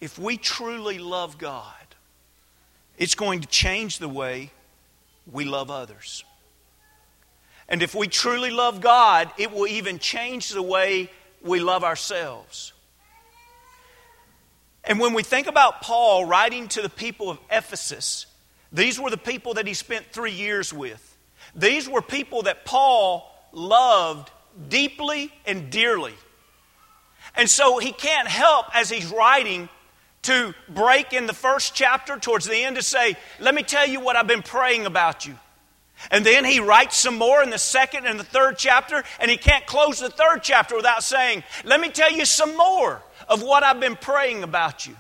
If 0.01 0.17
we 0.17 0.38
truly 0.38 0.98
love 0.98 1.38
God, 1.38 1.74
it's 2.98 3.15
going 3.15 3.41
to 3.41 3.48
change 3.48 4.00
the 4.00 4.10
way 4.10 4.51
we 5.31 5.46
love 5.46 5.69
others. 5.69 6.24
And 7.69 7.84
if 7.84 7.93
we 7.93 8.07
truly 8.07 8.50
love 8.50 8.81
God, 8.81 9.29
it 9.38 9.51
will 9.51 9.67
even 9.67 10.00
change 10.00 10.50
the 10.50 10.62
way 10.62 11.12
we 11.41 11.60
love 11.60 11.84
ourselves. 11.84 12.74
And 14.84 15.00
when 15.00 15.13
we 15.13 15.22
think 15.22 15.48
about 15.48 15.81
Paul 15.81 16.25
writing 16.25 16.67
to 16.69 16.81
the 16.81 16.89
people 16.89 17.29
of 17.29 17.39
Ephesus, 17.51 18.25
These 18.72 19.00
were 19.00 19.10
the 19.10 19.17
people 19.17 19.55
that 19.55 19.67
he 19.67 19.74
spent 19.74 20.12
three 20.12 20.31
years 20.31 20.74
with. 20.74 21.17
These 21.55 21.88
were 21.89 22.01
people 22.01 22.43
that 22.43 22.65
Paul 22.65 23.31
loved 23.51 24.32
deeply 24.70 25.32
and 25.46 25.70
dearly. 25.70 26.13
And 27.36 27.50
so 27.50 27.77
he 27.77 27.92
can't 27.92 28.27
help, 28.27 28.66
as 28.75 28.89
he's 28.89 29.06
writing, 29.08 29.70
to 30.24 30.54
break 30.68 31.13
in 31.13 31.25
the 31.27 31.34
first 31.34 31.75
chapter 31.75 32.18
towards 32.18 32.46
the 32.46 32.63
end 32.63 32.75
to 32.75 32.82
say, 32.82 33.16
Let 33.39 33.54
me 33.54 33.63
tell 33.63 33.88
you 33.88 34.00
what 34.00 34.16
I've 34.16 34.27
been 34.27 34.42
praying 34.42 34.86
about 34.86 35.25
you. 35.25 35.36
And 36.12 36.25
then 36.25 36.46
he 36.46 36.60
writes 36.60 36.98
some 36.98 37.18
more 37.18 37.42
in 37.42 37.50
the 37.50 37.58
second 37.58 38.06
and 38.06 38.20
the 38.20 38.24
third 38.24 38.58
chapter, 38.58 39.04
and 39.20 39.32
he 39.32 39.38
can't 39.38 39.66
close 39.66 40.00
the 40.00 40.10
third 40.10 40.39
chapter 40.44 40.75
without 40.75 41.04
saying, 41.04 41.44
Let 41.63 41.80
me 41.80 41.89
tell 41.89 42.12
you 42.12 42.25
some 42.25 42.56
more 42.58 43.01
of 43.27 43.42
what 43.42 43.63
I've 43.63 43.80
been 43.80 43.96
praying 43.96 44.44
about 44.44 44.86
you. 44.86 44.96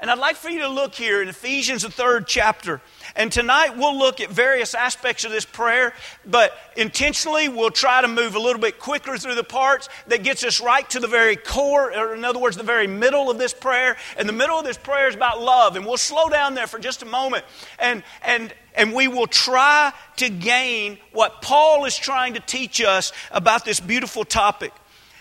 And 0.00 0.10
I'd 0.10 0.18
like 0.18 0.36
for 0.36 0.48
you 0.48 0.60
to 0.60 0.68
look 0.68 0.94
here 0.94 1.22
in 1.22 1.28
Ephesians, 1.28 1.82
the 1.82 1.90
third 1.90 2.26
chapter. 2.26 2.80
And 3.14 3.30
tonight 3.30 3.76
we'll 3.76 3.98
look 3.98 4.20
at 4.20 4.30
various 4.30 4.74
aspects 4.74 5.24
of 5.24 5.30
this 5.30 5.44
prayer, 5.44 5.94
but 6.24 6.56
intentionally 6.76 7.48
we'll 7.48 7.70
try 7.70 8.00
to 8.00 8.08
move 8.08 8.34
a 8.34 8.38
little 8.38 8.60
bit 8.60 8.78
quicker 8.78 9.18
through 9.18 9.34
the 9.34 9.44
parts 9.44 9.88
that 10.06 10.22
gets 10.22 10.44
us 10.44 10.60
right 10.60 10.88
to 10.90 11.00
the 11.00 11.08
very 11.08 11.36
core, 11.36 11.92
or 11.92 12.14
in 12.14 12.24
other 12.24 12.38
words, 12.38 12.56
the 12.56 12.62
very 12.62 12.86
middle 12.86 13.30
of 13.30 13.38
this 13.38 13.52
prayer. 13.52 13.96
And 14.16 14.28
the 14.28 14.32
middle 14.32 14.58
of 14.58 14.64
this 14.64 14.78
prayer 14.78 15.08
is 15.08 15.14
about 15.14 15.40
love. 15.40 15.76
And 15.76 15.84
we'll 15.84 15.96
slow 15.96 16.28
down 16.28 16.54
there 16.54 16.66
for 16.66 16.78
just 16.78 17.02
a 17.02 17.06
moment. 17.06 17.44
And, 17.78 18.02
and, 18.22 18.52
and 18.74 18.94
we 18.94 19.08
will 19.08 19.26
try 19.26 19.92
to 20.16 20.30
gain 20.30 20.98
what 21.12 21.42
Paul 21.42 21.84
is 21.84 21.96
trying 21.96 22.34
to 22.34 22.40
teach 22.40 22.80
us 22.80 23.12
about 23.30 23.64
this 23.64 23.80
beautiful 23.80 24.24
topic. 24.24 24.72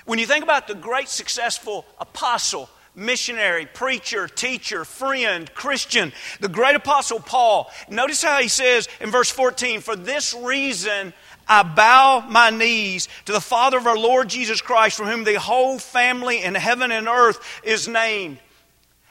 When 0.06 0.18
you 0.18 0.26
think 0.26 0.44
about 0.44 0.68
the 0.68 0.76
great 0.76 1.10
successful 1.10 1.86
apostle, 2.00 2.70
missionary, 2.96 3.66
preacher, 3.66 4.28
teacher, 4.28 4.86
friend, 4.86 5.54
Christian, 5.54 6.12
the 6.40 6.50
great 6.50 6.76
apostle 6.76 7.20
Paul. 7.20 7.72
Notice 7.90 8.22
how 8.22 8.40
he 8.40 8.48
says 8.48 8.88
in 9.00 9.12
verse 9.12 9.30
14, 9.30 9.82
For 9.82 9.96
this 9.96 10.34
reason 10.34 11.14
I 11.48 11.64
bow 11.64 12.26
my 12.28 12.50
knees 12.50 13.08
to 13.26 13.32
the 13.32 13.42
Father 13.42 13.78
of 13.78 13.88
our 13.88 13.98
Lord 13.98 14.30
Jesus 14.30 14.62
Christ, 14.62 14.98
from 14.98 15.08
whom 15.08 15.24
the 15.24 15.40
whole 15.40 15.80
family 15.80 16.44
in 16.44 16.56
heaven 16.56 16.92
and 16.92 17.08
earth 17.08 17.62
is 17.64 17.88
named. 17.88 18.40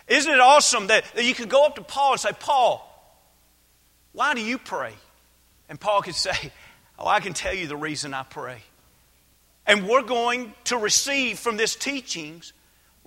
Isn't 0.08 0.32
it 0.32 0.40
awesome 0.40 0.88
that, 0.88 1.04
that 1.14 1.24
you 1.24 1.34
could 1.34 1.48
go 1.48 1.64
up 1.66 1.76
to 1.76 1.82
Paul 1.82 2.12
and 2.12 2.20
say, 2.20 2.32
Paul, 2.38 2.86
why 4.12 4.34
do 4.34 4.40
you 4.40 4.58
pray? 4.58 4.94
And 5.68 5.78
Paul 5.78 6.02
could 6.02 6.14
say, 6.14 6.52
Oh, 7.00 7.06
I 7.06 7.20
can 7.20 7.32
tell 7.32 7.54
you 7.54 7.66
the 7.66 7.76
reason 7.76 8.12
I 8.12 8.24
pray. 8.24 8.58
And 9.66 9.88
we're 9.88 10.02
going 10.02 10.52
to 10.64 10.76
receive 10.76 11.38
from 11.38 11.56
this 11.56 11.74
teachings 11.74 12.52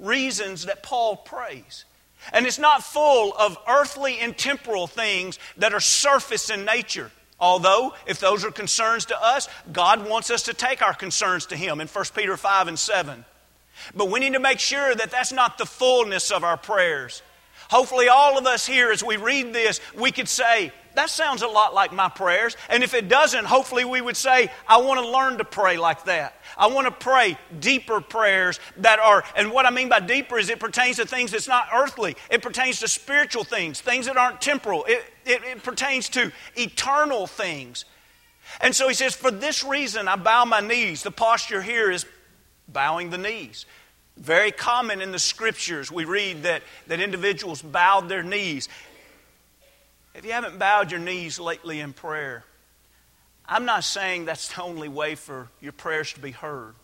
reasons 0.04 0.66
that 0.66 0.84
Paul 0.84 1.16
prays. 1.16 1.86
And 2.32 2.46
it's 2.46 2.60
not 2.60 2.84
full 2.84 3.34
of 3.34 3.58
earthly 3.68 4.20
and 4.20 4.38
temporal 4.38 4.88
things 4.88 5.40
that 5.58 5.74
are 5.74 5.80
surface 5.80 6.50
in 6.50 6.66
nature. 6.66 7.12
Although, 7.40 7.94
if 8.06 8.20
those 8.20 8.46
are 8.46 8.52
concerns 8.52 9.06
to 9.06 9.22
us, 9.22 9.50
God 9.72 10.08
wants 10.08 10.32
us 10.32 10.44
to 10.44 10.54
take 10.54 10.82
our 10.82 10.94
concerns 10.94 11.48
to 11.48 11.58
Him 11.58 11.82
in 11.82 11.88
1 11.88 12.06
Peter 12.16 12.38
5 12.38 12.68
and 12.70 12.80
7. 12.80 13.26
But 13.96 14.10
we 14.10 14.20
need 14.20 14.34
to 14.34 14.40
make 14.40 14.60
sure 14.60 14.96
that 14.96 15.12
that's 15.12 15.34
not 15.34 15.58
the 15.58 15.66
fullness 15.66 16.32
of 16.32 16.44
our 16.44 16.58
prayers. 16.58 17.22
Hopefully, 17.70 18.08
all 18.08 18.38
of 18.38 18.46
us 18.46 18.66
here, 18.66 18.92
as 18.92 19.04
we 19.04 19.18
read 19.18 19.54
this, 19.54 19.82
we 19.96 20.12
could 20.12 20.30
say, 20.30 20.72
that 20.96 21.10
sounds 21.10 21.42
a 21.42 21.48
lot 21.48 21.74
like 21.74 21.92
my 21.92 22.10
prayers. 22.10 22.56
And 22.70 22.84
if 22.84 22.94
it 22.94 23.08
doesn't, 23.08 23.46
hopefully 23.46 23.86
we 23.86 24.02
would 24.02 24.18
say, 24.18 24.52
I 24.68 24.78
want 24.78 25.00
to 25.00 25.10
learn 25.10 25.38
to 25.40 25.44
pray 25.44 25.78
like 25.78 26.06
that. 26.06 26.36
I 26.58 26.68
want 26.68 26.86
to 26.86 26.92
pray 26.92 27.38
deeper 27.60 28.00
prayers 28.00 28.60
that 28.78 29.00
are, 29.00 29.24
and 29.36 29.52
what 29.52 29.66
I 29.66 29.72
mean 29.72 29.90
by 29.90 30.00
deeper 30.00 30.38
is 30.38 30.50
it 30.50 30.60
pertains 30.60 30.98
to 30.98 31.06
things 31.06 31.32
that's 31.32 31.48
not 31.48 31.68
earthly. 31.74 32.16
It 32.30 32.42
pertains 32.42 32.80
to 32.82 32.88
spiritual 32.88 33.44
things, 33.44 33.82
things 33.82 34.06
that 34.06 34.18
aren't 34.18 34.42
temporal. 34.42 34.86
It, 34.86 35.04
it, 35.26 35.44
it 35.44 35.64
pertains 35.64 36.10
to 36.10 36.32
eternal 36.56 37.28
things. 37.28 37.86
And 38.62 38.76
so 38.76 38.88
he 38.88 38.94
says, 38.94 39.16
For 39.16 39.32
this 39.32 39.64
reason 39.64 40.08
I 40.08 40.16
bow 40.16 40.46
my 40.46 40.60
knees. 40.60 41.04
The 41.04 41.12
posture 41.12 41.62
here 41.62 41.90
is 41.90 42.06
bowing 42.68 43.10
the 43.10 43.18
knees. 43.18 43.66
Very 44.18 44.52
common 44.52 45.02
in 45.02 45.12
the 45.12 45.20
scriptures, 45.20 45.92
we 45.92 46.06
read 46.06 46.44
that, 46.44 46.62
that 46.86 47.00
individuals 47.00 47.64
bowed 47.64 48.10
their 48.10 48.22
knees. 48.22 48.70
If 50.14 50.26
you 50.26 50.32
haven't 50.32 50.60
bowed 50.60 50.92
your 50.92 51.00
knees 51.00 51.40
lately 51.40 51.80
in 51.80 51.94
prayer, 51.94 52.44
I'm 53.46 53.66
not 53.66 53.84
saying 53.84 54.26
that's 54.26 54.54
the 54.54 54.62
only 54.62 54.88
way 54.88 55.16
for 55.16 55.50
your 55.60 55.72
prayers 55.72 56.14
to 56.14 56.20
be 56.20 56.32
heard. 56.32 56.76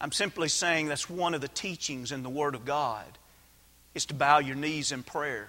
I'm 0.00 0.12
simply 0.12 0.48
saying 0.48 0.88
that's 0.88 1.08
one 1.08 1.34
of 1.34 1.40
the 1.40 1.48
teachings 1.48 2.10
in 2.10 2.22
the 2.22 2.30
Word 2.30 2.54
of 2.54 2.64
God 2.64 3.06
is 3.94 4.06
to 4.06 4.14
bow 4.14 4.38
your 4.38 4.56
knees 4.56 4.92
in 4.92 5.02
prayer. 5.02 5.48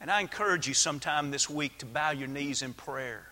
And 0.00 0.10
I 0.10 0.20
encourage 0.20 0.66
you 0.66 0.74
sometime 0.74 1.30
this 1.30 1.50
week 1.50 1.78
to 1.78 1.86
bow 1.86 2.10
your 2.10 2.28
knees 2.28 2.62
in 2.62 2.72
prayer 2.72 3.26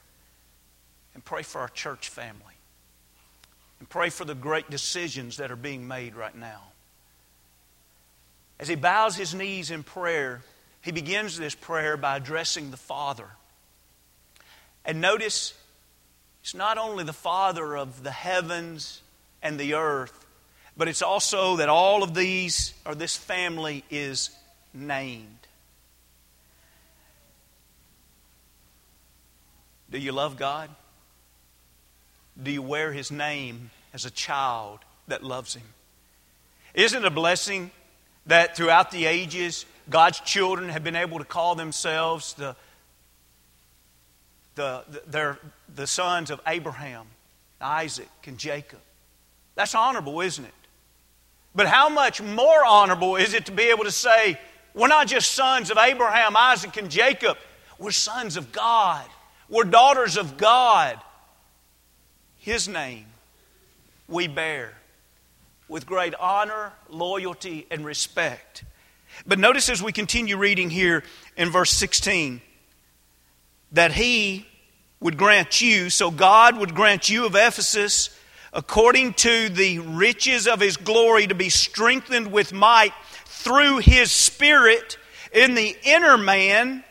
and 1.15 1.25
pray 1.25 1.43
for 1.43 1.61
our 1.61 1.69
church 1.69 2.09
family 2.09 2.43
and 3.79 3.89
pray 3.89 4.11
for 4.11 4.25
the 4.25 4.35
great 4.35 4.69
decisions 4.71 5.39
that 5.39 5.51
are 5.51 5.57
being 5.57 5.89
made 5.89 6.15
right 6.15 6.35
now. 6.35 6.63
As 8.61 8.69
he 8.69 8.75
bows 8.75 9.17
his 9.17 9.35
knees 9.35 9.71
in 9.71 9.83
prayer, 9.83 10.43
he 10.83 10.93
begins 10.93 11.39
this 11.39 11.55
prayer 11.55 11.97
by 11.97 12.17
addressing 12.17 12.71
the 12.71 12.77
Father. 12.77 13.29
And 14.85 15.01
notice, 15.01 15.55
it's 16.43 16.55
not 16.55 16.79
only 16.79 17.05
the 17.05 17.13
Father 17.13 17.77
of 17.77 18.03
the 18.03 18.11
heavens 18.11 19.03
and 19.43 19.59
the 19.59 19.75
earth, 19.75 20.27
but 20.77 20.89
it's 20.89 21.03
also 21.03 21.57
that 21.57 21.69
all 21.69 22.03
of 22.03 22.15
these, 22.15 22.73
or 22.87 22.95
this 22.95 23.17
family, 23.17 23.85
is 23.91 24.31
named. 24.73 25.39
Do 29.91 29.99
you 29.99 30.13
love 30.13 30.37
God? 30.37 30.71
Do 32.41 32.51
you 32.51 32.63
wear 32.63 32.93
His 32.93 33.11
name 33.11 33.71
as 33.93 34.05
a 34.05 34.11
child 34.11 34.81
that 35.09 35.25
loves 35.25 35.55
Him? 35.55 35.65
Isn't 36.75 37.03
it 37.03 37.07
a 37.07 37.11
blessing 37.11 37.73
that 38.27 38.57
throughout 38.57 38.91
the 38.91 39.07
ages 39.07 39.67
God's 39.91 40.21
children 40.21 40.69
have 40.69 40.85
been 40.85 40.97
able 40.97 41.19
to 41.19 41.25
call 41.25 41.55
themselves 41.55 42.35
the, 42.35 42.55
the, 44.55 44.85
the, 45.07 45.39
the 45.75 45.87
sons 45.87 46.31
of 46.31 46.41
Abraham, 46.47 47.07
Isaac, 47.61 48.09
and 48.27 48.39
Jacob. 48.39 48.81
That's 49.55 49.75
honorable, 49.75 50.21
isn't 50.21 50.45
it? 50.45 50.53
But 51.55 51.67
how 51.67 51.89
much 51.89 52.21
more 52.21 52.65
honorable 52.65 53.17
is 53.17 53.35
it 53.35 53.47
to 53.47 53.53
be 53.53 53.65
able 53.65 53.85
to 53.85 53.91
say, 53.91 54.39
we're 54.75 54.89
not 54.89 55.07
just 55.07 55.33
sons 55.33 55.71
of 55.71 55.79
Abraham, 55.79 56.37
Isaac, 56.37 56.77
and 56.77 56.91
Jacob, 56.91 57.37
we're 57.79 57.91
sons 57.91 58.37
of 58.37 58.53
God, 58.53 59.05
we're 59.49 59.65
daughters 59.65 60.17
of 60.17 60.37
God. 60.37 61.01
His 62.39 62.69
name 62.69 63.07
we 64.09 64.29
bear 64.29 64.75
with 65.69 65.87
great 65.87 66.15
honor, 66.15 66.73
loyalty, 66.89 67.67
and 67.71 67.85
respect. 67.85 68.65
But 69.29 69.39
notice 69.39 69.69
as 69.69 69.83
we 69.83 69.93
continue 69.93 70.39
reading 70.39 70.71
here 70.71 71.05
in 71.37 71.51
verse 71.51 71.71
16 71.73 72.41
that 73.73 73.93
he 73.93 74.47
would 75.01 75.19
grant 75.19 75.61
you, 75.61 75.91
so 75.91 76.11
God 76.11 76.57
would 76.57 76.75
grant 76.75 77.11
you 77.11 77.27
of 77.27 77.35
Ephesus, 77.35 78.09
according 78.55 79.13
to 79.13 79.51
the 79.51 79.81
riches 79.81 80.49
of 80.49 80.61
his 80.61 80.79
glory, 80.79 81.27
to 81.27 81.35
be 81.35 81.51
strengthened 81.51 82.33
with 82.33 82.55
might 82.55 82.95
through 83.27 83.79
his 83.79 84.11
Spirit 84.11 84.97
in 85.31 85.55
the 85.55 85.77
inner 85.83 86.17
man, 86.17 86.83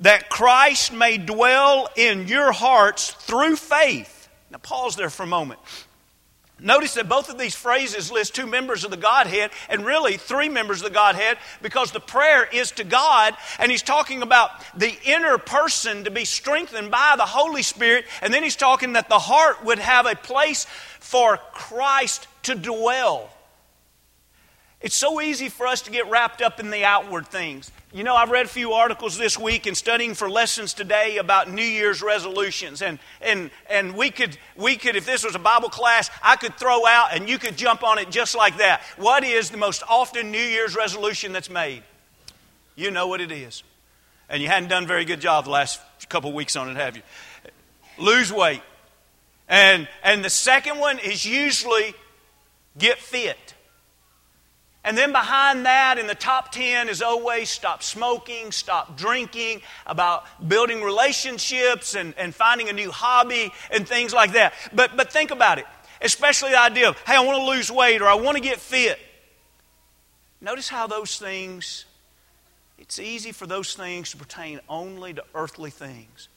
that 0.00 0.28
Christ 0.28 0.92
may 0.92 1.16
dwell 1.16 1.88
in 1.94 2.26
your 2.26 2.50
hearts 2.50 3.12
through 3.12 3.54
faith. 3.54 4.28
Now, 4.50 4.58
pause 4.58 4.96
there 4.96 5.10
for 5.10 5.22
a 5.22 5.26
moment. 5.26 5.60
Notice 6.60 6.94
that 6.94 7.08
both 7.08 7.28
of 7.28 7.38
these 7.38 7.54
phrases 7.54 8.10
list 8.10 8.34
two 8.34 8.46
members 8.46 8.82
of 8.82 8.90
the 8.90 8.96
Godhead 8.96 9.52
and 9.68 9.86
really 9.86 10.16
three 10.16 10.48
members 10.48 10.78
of 10.78 10.88
the 10.88 10.94
Godhead 10.94 11.38
because 11.62 11.92
the 11.92 12.00
prayer 12.00 12.48
is 12.52 12.72
to 12.72 12.84
God 12.84 13.36
and 13.60 13.70
he's 13.70 13.82
talking 13.82 14.22
about 14.22 14.50
the 14.76 14.92
inner 15.04 15.38
person 15.38 16.04
to 16.04 16.10
be 16.10 16.24
strengthened 16.24 16.90
by 16.90 17.14
the 17.16 17.26
Holy 17.26 17.62
Spirit 17.62 18.06
and 18.22 18.34
then 18.34 18.42
he's 18.42 18.56
talking 18.56 18.94
that 18.94 19.08
the 19.08 19.20
heart 19.20 19.64
would 19.64 19.78
have 19.78 20.06
a 20.06 20.16
place 20.16 20.66
for 20.98 21.38
Christ 21.52 22.26
to 22.42 22.56
dwell. 22.56 23.30
It's 24.80 24.94
so 24.94 25.20
easy 25.20 25.48
for 25.48 25.66
us 25.66 25.82
to 25.82 25.90
get 25.90 26.08
wrapped 26.08 26.40
up 26.40 26.60
in 26.60 26.70
the 26.70 26.84
outward 26.84 27.26
things. 27.26 27.72
You 27.92 28.04
know, 28.04 28.14
I've 28.14 28.30
read 28.30 28.46
a 28.46 28.48
few 28.48 28.74
articles 28.74 29.18
this 29.18 29.36
week 29.36 29.66
and 29.66 29.76
studying 29.76 30.14
for 30.14 30.30
lessons 30.30 30.72
today 30.72 31.16
about 31.16 31.50
New 31.50 31.64
Year's 31.64 32.00
resolutions. 32.00 32.80
And, 32.80 33.00
and, 33.20 33.50
and 33.68 33.96
we, 33.96 34.10
could, 34.10 34.38
we 34.56 34.76
could, 34.76 34.94
if 34.94 35.04
this 35.04 35.24
was 35.24 35.34
a 35.34 35.40
Bible 35.40 35.68
class, 35.68 36.10
I 36.22 36.36
could 36.36 36.56
throw 36.56 36.86
out 36.86 37.08
and 37.12 37.28
you 37.28 37.38
could 37.38 37.56
jump 37.56 37.82
on 37.82 37.98
it 37.98 38.10
just 38.10 38.36
like 38.36 38.58
that. 38.58 38.82
What 38.98 39.24
is 39.24 39.50
the 39.50 39.56
most 39.56 39.82
often 39.88 40.30
New 40.30 40.38
Year's 40.38 40.76
resolution 40.76 41.32
that's 41.32 41.50
made? 41.50 41.82
You 42.76 42.92
know 42.92 43.08
what 43.08 43.20
it 43.20 43.32
is. 43.32 43.64
And 44.28 44.40
you 44.40 44.48
hadn't 44.48 44.68
done 44.68 44.84
a 44.84 44.86
very 44.86 45.04
good 45.04 45.20
job 45.20 45.46
the 45.46 45.50
last 45.50 45.80
couple 46.08 46.32
weeks 46.32 46.54
on 46.54 46.68
it, 46.68 46.76
have 46.76 46.96
you? 46.96 47.02
Lose 47.98 48.32
weight. 48.32 48.62
And, 49.48 49.88
and 50.04 50.24
the 50.24 50.30
second 50.30 50.78
one 50.78 51.00
is 51.00 51.24
usually 51.24 51.94
get 52.76 52.98
fit. 52.98 53.54
And 54.88 54.96
then 54.96 55.12
behind 55.12 55.66
that, 55.66 55.98
in 55.98 56.06
the 56.06 56.14
top 56.14 56.50
10, 56.50 56.88
is 56.88 57.02
always 57.02 57.50
stop 57.50 57.82
smoking, 57.82 58.52
stop 58.52 58.96
drinking, 58.96 59.60
about 59.84 60.24
building 60.48 60.82
relationships 60.82 61.94
and, 61.94 62.14
and 62.16 62.34
finding 62.34 62.70
a 62.70 62.72
new 62.72 62.90
hobby 62.90 63.52
and 63.70 63.86
things 63.86 64.14
like 64.14 64.32
that. 64.32 64.54
But, 64.72 64.96
but 64.96 65.12
think 65.12 65.30
about 65.30 65.58
it, 65.58 65.66
especially 66.00 66.52
the 66.52 66.60
idea 66.62 66.88
of, 66.88 66.98
hey, 67.00 67.16
I 67.16 67.20
want 67.20 67.36
to 67.36 67.44
lose 67.44 67.70
weight 67.70 68.00
or 68.00 68.06
I 68.06 68.14
want 68.14 68.38
to 68.38 68.42
get 68.42 68.60
fit. 68.60 68.98
Notice 70.40 70.70
how 70.70 70.86
those 70.86 71.18
things, 71.18 71.84
it's 72.78 72.98
easy 72.98 73.32
for 73.32 73.46
those 73.46 73.74
things 73.74 74.12
to 74.12 74.16
pertain 74.16 74.58
only 74.70 75.12
to 75.12 75.24
earthly 75.34 75.68
things. 75.68 76.30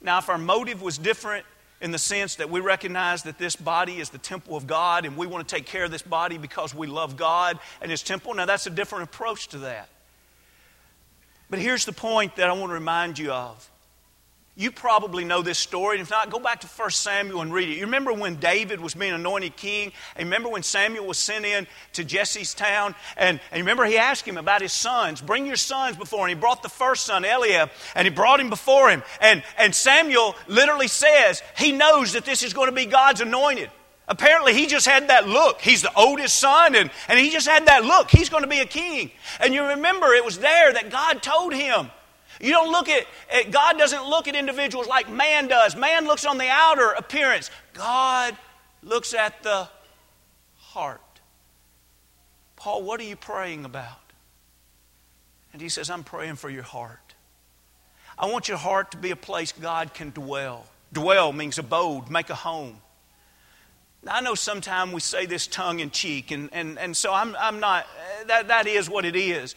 Now, 0.00 0.16
if 0.16 0.30
our 0.30 0.38
motive 0.38 0.80
was 0.80 0.96
different, 0.96 1.44
in 1.80 1.90
the 1.92 1.98
sense 1.98 2.36
that 2.36 2.50
we 2.50 2.60
recognize 2.60 3.22
that 3.22 3.38
this 3.38 3.54
body 3.54 4.00
is 4.00 4.10
the 4.10 4.18
temple 4.18 4.56
of 4.56 4.66
God 4.66 5.04
and 5.04 5.16
we 5.16 5.26
want 5.26 5.46
to 5.46 5.54
take 5.54 5.66
care 5.66 5.84
of 5.84 5.90
this 5.90 6.02
body 6.02 6.38
because 6.38 6.74
we 6.74 6.86
love 6.86 7.16
God 7.16 7.58
and 7.80 7.90
His 7.90 8.02
temple. 8.02 8.34
Now, 8.34 8.46
that's 8.46 8.66
a 8.66 8.70
different 8.70 9.04
approach 9.04 9.48
to 9.48 9.58
that. 9.58 9.88
But 11.50 11.60
here's 11.60 11.84
the 11.84 11.92
point 11.92 12.36
that 12.36 12.50
I 12.50 12.52
want 12.52 12.70
to 12.70 12.74
remind 12.74 13.18
you 13.18 13.32
of 13.32 13.70
you 14.58 14.72
probably 14.72 15.24
know 15.24 15.40
this 15.40 15.56
story. 15.56 15.98
And 15.98 16.02
If 16.02 16.10
not, 16.10 16.30
go 16.30 16.40
back 16.40 16.62
to 16.62 16.66
1 16.66 16.90
Samuel 16.90 17.42
and 17.42 17.52
read 17.52 17.68
it. 17.68 17.76
You 17.76 17.84
remember 17.84 18.12
when 18.12 18.34
David 18.34 18.80
was 18.80 18.92
being 18.92 19.12
anointed 19.12 19.54
king? 19.54 19.92
And 20.16 20.26
remember 20.26 20.48
when 20.48 20.64
Samuel 20.64 21.06
was 21.06 21.16
sent 21.16 21.44
in 21.44 21.68
to 21.92 22.02
Jesse's 22.02 22.54
town? 22.54 22.96
And, 23.16 23.38
and 23.52 23.60
remember 23.60 23.84
he 23.84 23.98
asked 23.98 24.26
him 24.26 24.36
about 24.36 24.60
his 24.60 24.72
sons. 24.72 25.20
Bring 25.20 25.46
your 25.46 25.54
sons 25.54 25.96
before 25.96 26.26
him. 26.26 26.32
And 26.32 26.38
he 26.38 26.40
brought 26.40 26.64
the 26.64 26.68
first 26.68 27.06
son, 27.06 27.24
Eliab, 27.24 27.70
and 27.94 28.04
he 28.04 28.12
brought 28.12 28.40
him 28.40 28.50
before 28.50 28.90
him. 28.90 29.04
And, 29.20 29.44
and 29.58 29.72
Samuel 29.72 30.34
literally 30.48 30.88
says 30.88 31.40
he 31.56 31.70
knows 31.70 32.14
that 32.14 32.24
this 32.24 32.42
is 32.42 32.52
going 32.52 32.68
to 32.68 32.74
be 32.74 32.86
God's 32.86 33.20
anointed. 33.20 33.70
Apparently, 34.08 34.54
he 34.54 34.66
just 34.66 34.86
had 34.86 35.08
that 35.08 35.28
look. 35.28 35.60
He's 35.60 35.82
the 35.82 35.94
oldest 35.94 36.36
son, 36.36 36.74
and, 36.74 36.90
and 37.08 37.18
he 37.18 37.30
just 37.30 37.46
had 37.46 37.66
that 37.66 37.84
look. 37.84 38.10
He's 38.10 38.30
going 38.30 38.42
to 38.42 38.48
be 38.48 38.58
a 38.58 38.66
king. 38.66 39.12
And 39.38 39.54
you 39.54 39.62
remember, 39.62 40.14
it 40.14 40.24
was 40.24 40.38
there 40.38 40.72
that 40.72 40.90
God 40.90 41.22
told 41.22 41.52
him 41.52 41.90
you 42.40 42.50
don't 42.52 42.70
look 42.70 42.88
at, 42.88 43.06
at, 43.32 43.50
God 43.50 43.78
doesn't 43.78 44.04
look 44.04 44.28
at 44.28 44.34
individuals 44.34 44.86
like 44.86 45.10
man 45.10 45.48
does. 45.48 45.74
Man 45.74 46.06
looks 46.06 46.24
on 46.24 46.38
the 46.38 46.48
outer 46.48 46.90
appearance. 46.90 47.50
God 47.72 48.36
looks 48.82 49.14
at 49.14 49.42
the 49.42 49.68
heart. 50.56 51.00
Paul, 52.56 52.82
what 52.82 53.00
are 53.00 53.04
you 53.04 53.16
praying 53.16 53.64
about? 53.64 54.12
And 55.52 55.62
he 55.62 55.68
says, 55.68 55.90
I'm 55.90 56.04
praying 56.04 56.36
for 56.36 56.50
your 56.50 56.62
heart. 56.62 57.14
I 58.18 58.26
want 58.26 58.48
your 58.48 58.58
heart 58.58 58.92
to 58.92 58.96
be 58.96 59.10
a 59.10 59.16
place 59.16 59.52
God 59.52 59.94
can 59.94 60.10
dwell. 60.10 60.66
Dwell 60.92 61.32
means 61.32 61.58
abode, 61.58 62.10
make 62.10 62.30
a 62.30 62.34
home. 62.34 62.80
Now, 64.02 64.16
I 64.16 64.20
know 64.20 64.34
sometimes 64.34 64.92
we 64.92 65.00
say 65.00 65.26
this 65.26 65.46
tongue 65.46 65.80
in 65.80 65.90
cheek, 65.90 66.30
and, 66.30 66.48
and, 66.52 66.78
and 66.78 66.96
so 66.96 67.12
I'm, 67.12 67.36
I'm 67.36 67.60
not, 67.60 67.86
that, 68.26 68.48
that 68.48 68.66
is 68.66 68.88
what 68.88 69.04
it 69.04 69.16
is. 69.16 69.54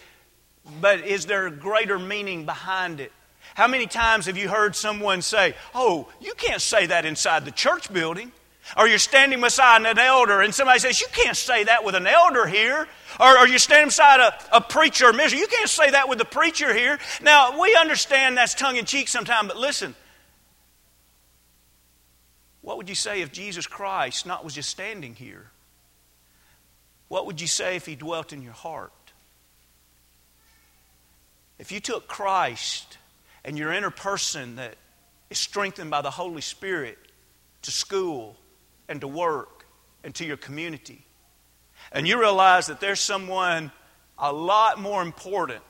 But 0.79 1.05
is 1.05 1.25
there 1.25 1.47
a 1.47 1.51
greater 1.51 1.97
meaning 1.97 2.45
behind 2.45 2.99
it? 2.99 3.11
How 3.55 3.67
many 3.67 3.87
times 3.87 4.27
have 4.27 4.37
you 4.37 4.47
heard 4.47 4.75
someone 4.75 5.21
say, 5.21 5.55
Oh, 5.73 6.07
you 6.21 6.33
can't 6.35 6.61
say 6.61 6.85
that 6.87 7.05
inside 7.05 7.45
the 7.45 7.51
church 7.51 7.91
building? 7.91 8.31
Or 8.77 8.87
you're 8.87 8.99
standing 8.99 9.41
beside 9.41 9.85
an 9.85 9.97
elder 9.97 10.41
and 10.41 10.53
somebody 10.53 10.79
says, 10.79 11.01
You 11.01 11.07
can't 11.11 11.35
say 11.35 11.63
that 11.65 11.83
with 11.83 11.95
an 11.95 12.07
elder 12.07 12.45
here. 12.45 12.87
Or, 13.19 13.39
or 13.39 13.47
you're 13.47 13.59
standing 13.59 13.87
beside 13.87 14.19
a, 14.19 14.57
a 14.57 14.61
preacher 14.61 15.07
or 15.07 15.13
minister. 15.13 15.37
You 15.37 15.47
can't 15.47 15.69
say 15.69 15.91
that 15.91 16.07
with 16.07 16.19
the 16.19 16.25
preacher 16.25 16.73
here. 16.73 16.99
Now, 17.21 17.59
we 17.59 17.75
understand 17.75 18.37
that's 18.37 18.53
tongue 18.53 18.77
in 18.77 18.85
cheek 18.85 19.07
sometimes, 19.07 19.49
but 19.49 19.57
listen. 19.57 19.95
What 22.61 22.77
would 22.77 22.87
you 22.87 22.95
say 22.95 23.21
if 23.21 23.31
Jesus 23.31 23.67
Christ 23.67 24.25
not 24.25 24.45
was 24.45 24.53
just 24.53 24.69
standing 24.69 25.15
here? 25.15 25.49
What 27.07 27.25
would 27.25 27.41
you 27.41 27.47
say 27.47 27.75
if 27.75 27.85
he 27.85 27.95
dwelt 27.95 28.31
in 28.31 28.41
your 28.41 28.53
heart? 28.53 28.93
If 31.61 31.71
you 31.71 31.79
took 31.79 32.07
Christ 32.07 32.97
and 33.45 33.55
your 33.55 33.71
inner 33.71 33.91
person 33.91 34.55
that 34.55 34.77
is 35.29 35.37
strengthened 35.37 35.91
by 35.91 36.01
the 36.01 36.09
Holy 36.09 36.41
Spirit 36.41 36.97
to 37.61 37.71
school 37.71 38.35
and 38.89 38.99
to 39.01 39.07
work 39.07 39.67
and 40.03 40.15
to 40.15 40.25
your 40.25 40.37
community, 40.37 41.05
and 41.91 42.07
you 42.07 42.19
realize 42.19 42.65
that 42.65 42.79
there's 42.79 42.99
someone 42.99 43.71
a 44.17 44.33
lot 44.33 44.79
more 44.79 45.03
important 45.03 45.61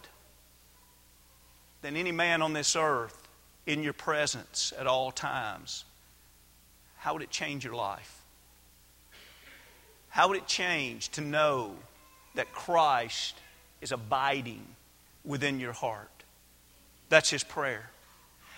than 1.82 1.98
any 1.98 2.14
man 2.14 2.42
on 2.42 2.54
this 2.54 2.78
earth 2.78 3.28
in 3.66 3.84
your 3.84 3.92
presence 3.92 4.72
at 4.80 4.88
all 4.88 5.12
times, 5.12 5.84
how 6.96 7.12
would 7.12 7.22
it 7.22 7.32
change 7.32 7.66
your 7.66 7.76
life? 7.76 8.24
How 10.08 10.30
would 10.30 10.38
it 10.38 10.48
change 10.48 11.10
to 11.10 11.22
know 11.22 11.76
that 12.36 12.54
Christ 12.54 13.36
is 13.82 13.92
abiding 13.92 14.66
within 15.26 15.60
your 15.60 15.74
heart. 15.74 16.10
That's 17.10 17.30
his 17.30 17.44
prayer. 17.44 17.90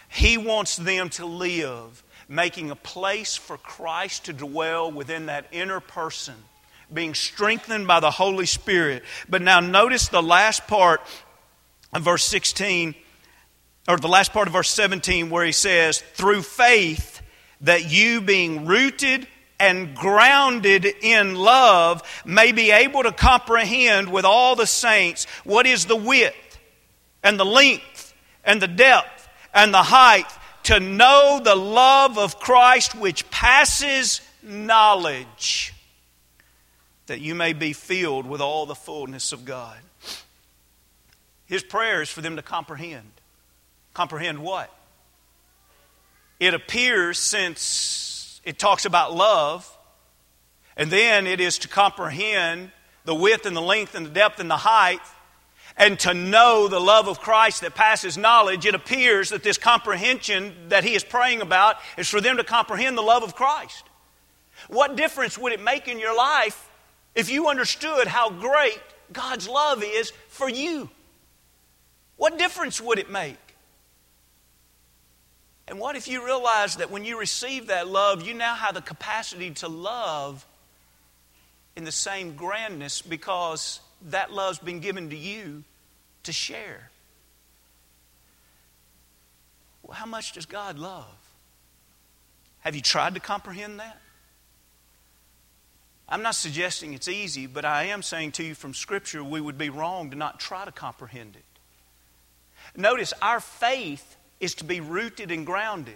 He 0.10 0.38
wants 0.38 0.78
them 0.78 1.10
to 1.12 1.26
live 1.26 2.04
making 2.30 2.72
a 2.72 2.76
place 2.76 3.36
for 3.36 3.58
Christ 3.58 4.26
to 4.26 4.34
dwell 4.34 4.92
within 4.92 5.26
that 5.26 5.48
inner 5.52 5.80
person, 5.80 6.36
being 6.94 7.14
strengthened 7.14 7.88
by 7.88 8.00
the 8.00 8.12
Holy 8.12 8.46
Spirit. 8.46 9.04
But 9.28 9.42
now 9.42 9.60
notice 9.60 10.08
the 10.08 10.24
last 10.24 10.68
part 10.68 11.02
of 11.94 12.04
verse 12.04 12.24
16, 12.26 12.96
or 13.88 13.98
the 13.98 14.08
last 14.08 14.34
part 14.34 14.48
of 14.48 14.54
verse 14.54 14.70
17, 14.70 15.30
where 15.30 15.46
he 15.46 15.52
says, 15.52 16.00
Through 16.14 16.44
faith, 16.44 17.22
that 17.62 17.92
you 17.92 18.22
being 18.22 18.66
rooted 18.66 19.28
and 19.60 19.96
grounded 19.96 20.86
in 20.86 21.36
love 21.36 22.02
may 22.26 22.52
be 22.52 22.72
able 22.72 23.04
to 23.04 23.12
comprehend 23.12 24.12
with 24.12 24.26
all 24.26 24.56
the 24.56 24.68
saints 24.68 25.26
what 25.44 25.66
is 25.66 25.86
the 25.86 25.96
width 25.96 26.36
and 27.24 27.40
the 27.40 27.46
length 27.46 28.14
and 28.44 28.62
the 28.62 28.68
depth 28.68 29.28
and 29.54 29.74
the 29.74 29.84
height 29.84 30.28
to 30.64 30.80
know 30.80 31.40
the 31.44 31.56
love 31.56 32.18
of 32.18 32.40
Christ 32.40 32.96
which 32.96 33.30
passes 33.30 34.22
knowledge, 34.42 35.74
that 37.08 37.22
you 37.22 37.36
may 37.36 37.54
be 37.54 37.74
filled 37.74 38.26
with 38.26 38.42
all 38.42 38.66
the 38.66 38.76
fullness 38.76 39.32
of 39.32 39.46
God. 39.46 39.78
His 41.46 41.64
prayer 41.64 42.02
is 42.02 42.10
for 42.10 42.22
them 42.22 42.38
to 42.38 42.42
comprehend. 42.42 43.12
Comprehend 43.94 44.40
what? 44.40 44.74
It 46.40 46.54
appears, 46.54 47.20
since 47.20 48.42
it 48.44 48.58
talks 48.58 48.86
about 48.86 49.14
love, 49.14 49.70
and 50.76 50.90
then 50.90 51.28
it 51.28 51.40
is 51.40 51.60
to 51.60 51.68
comprehend 51.68 52.72
the 53.06 53.14
width 53.14 53.46
and 53.46 53.56
the 53.56 53.62
length 53.62 53.96
and 53.96 54.06
the 54.06 54.10
depth 54.10 54.40
and 54.40 54.50
the 54.50 54.58
height 54.58 55.00
and 55.78 56.00
to 56.00 56.14
know 56.14 56.68
the 56.68 56.80
love 56.80 57.08
of 57.08 57.20
Christ 57.20 57.62
that 57.62 57.76
passes 57.76 58.18
knowledge, 58.18 58.66
it 58.66 58.76
appears 58.76 59.30
that 59.30 59.44
this 59.44 59.58
comprehension 59.58 60.54
that 60.70 60.84
he 60.84 60.94
is 60.94 61.04
praying 61.04 61.42
about 61.42 61.78
is 61.98 62.08
for 62.08 62.22
them 62.22 62.38
to 62.38 62.44
comprehend 62.44 62.98
the 62.98 63.02
love 63.02 63.24
of 63.24 63.36
Christ. 63.36 63.84
What 64.68 64.96
difference 64.96 65.38
would 65.38 65.52
it 65.52 65.62
make 65.62 65.88
in 65.88 66.00
your 66.00 66.16
life 66.16 66.70
if 67.16 67.30
you 67.30 67.48
understood 67.48 68.08
how 68.08 68.30
great 68.30 68.80
God's 69.12 69.48
love 69.48 69.84
is 69.84 70.12
for 70.30 70.50
you? 70.50 70.90
What 72.18 72.38
difference 72.38 72.80
would 72.80 73.00
it 73.00 73.10
make? 73.10 73.38
And 75.68 75.80
what 75.80 75.96
if 75.96 76.08
you 76.08 76.24
realize 76.26 76.76
that 76.78 76.92
when 76.92 77.06
you 77.06 77.20
receive 77.20 77.68
that 77.68 77.88
love, 77.88 78.26
you 78.26 78.34
now 78.34 78.54
have 78.54 78.76
the 78.76 78.82
capacity 78.82 79.52
to 79.52 79.68
love 79.68 80.46
in 81.76 81.84
the 81.84 81.92
same 81.92 82.36
grandness 82.36 83.02
because 83.02 83.80
that 84.10 84.32
love's 84.32 84.60
been 84.60 84.80
given 84.80 85.10
to 85.10 85.16
you 85.16 85.64
to 86.24 86.32
share. 86.32 86.90
Well, 89.84 89.98
how 89.98 90.06
much 90.06 90.34
does 90.34 90.46
God 90.46 90.80
love? 90.80 91.06
Have 92.62 92.76
you 92.76 92.82
tried 92.82 93.14
to 93.16 93.20
comprehend 93.20 93.80
that? 93.80 94.00
I'm 96.08 96.22
not 96.22 96.36
suggesting 96.36 96.94
it's 96.94 97.08
easy, 97.08 97.48
but 97.48 97.66
I 97.66 97.86
am 97.86 98.02
saying 98.02 98.34
to 98.34 98.44
you 98.44 98.56
from 98.56 98.74
Scripture 98.74 99.24
we 99.24 99.42
would 99.42 99.58
be 99.58 99.70
wrong 99.70 100.12
to 100.12 100.18
not 100.18 100.40
try 100.40 100.64
to 100.66 100.72
comprehend 100.72 101.36
it. 101.36 102.80
Notice 102.80 103.14
our 103.22 103.40
faith 103.40 104.18
is 104.40 104.56
to 104.56 104.64
be 104.64 104.80
rooted 104.80 105.32
and 105.32 105.46
grounded. 105.46 105.96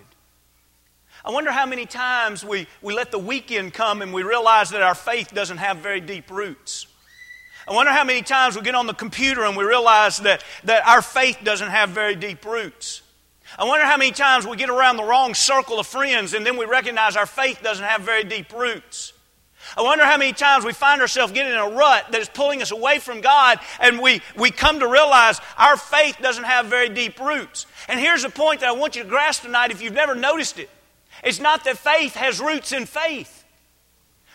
I 1.26 1.32
wonder 1.32 1.52
how 1.52 1.66
many 1.66 1.86
times 1.86 2.44
we, 2.46 2.68
we 2.82 2.94
let 2.94 3.12
the 3.12 3.20
weekend 3.20 3.74
come 3.74 4.02
and 4.02 4.14
we 4.14 4.24
realize 4.24 4.70
that 4.72 4.82
our 4.82 4.96
faith 4.96 5.34
doesn't 5.34 5.58
have 5.58 5.78
very 5.78 6.00
deep 6.00 6.30
roots. 6.30 6.88
I 7.68 7.74
wonder 7.74 7.92
how 7.92 8.06
many 8.06 8.22
times 8.22 8.56
we 8.56 8.62
get 8.62 8.76
on 8.76 8.88
the 8.88 8.94
computer 8.94 9.44
and 9.44 9.58
we 9.58 9.66
realize 9.66 10.20
that, 10.20 10.44
that 10.64 10.88
our 10.88 11.02
faith 11.02 11.40
doesn't 11.44 11.70
have 11.70 11.90
very 11.90 12.16
deep 12.16 12.46
roots. 12.46 13.02
I 13.60 13.66
wonder 13.66 13.86
how 13.86 13.98
many 13.98 14.12
times 14.12 14.48
we 14.48 14.56
get 14.56 14.70
around 14.70 14.96
the 14.96 15.04
wrong 15.04 15.34
circle 15.34 15.80
of 15.80 15.88
friends 15.88 16.34
and 16.34 16.46
then 16.46 16.58
we 16.58 16.66
recognize 16.66 17.18
our 17.18 17.26
faith 17.26 17.62
doesn't 17.62 17.84
have 17.84 18.02
very 18.02 18.24
deep 18.24 18.54
roots. 18.54 19.12
I 19.76 19.82
wonder 19.82 20.06
how 20.06 20.18
many 20.18 20.32
times 20.32 20.64
we 20.64 20.72
find 20.72 21.02
ourselves 21.02 21.34
getting 21.34 21.52
in 21.52 21.58
a 21.58 21.70
rut 21.70 22.06
that 22.12 22.22
is 22.22 22.30
pulling 22.30 22.62
us 22.62 22.72
away 22.72 23.00
from 23.00 23.20
God 23.20 23.60
and 23.82 24.00
we, 24.00 24.22
we 24.38 24.50
come 24.50 24.80
to 24.80 24.88
realize 24.88 25.42
our 25.58 25.76
faith 25.76 26.18
doesn't 26.22 26.46
have 26.46 26.68
very 26.68 26.88
deep 26.88 27.20
roots. 27.20 27.66
And 27.90 28.00
here's 28.00 28.24
the 28.24 28.30
point 28.30 28.62
that 28.62 28.70
I 28.70 28.74
want 28.74 28.96
you 28.96 29.04
to 29.04 29.10
grasp 29.10 29.42
tonight 29.42 29.72
if 29.72 29.82
you've 29.82 29.94
never 29.94 30.16
noticed 30.16 30.58
it 30.58 30.70
it's 31.24 31.40
not 31.40 31.64
that 31.66 31.78
faith 31.78 32.16
has 32.16 32.40
roots 32.40 32.72
in 32.72 32.86
faith. 32.86 33.44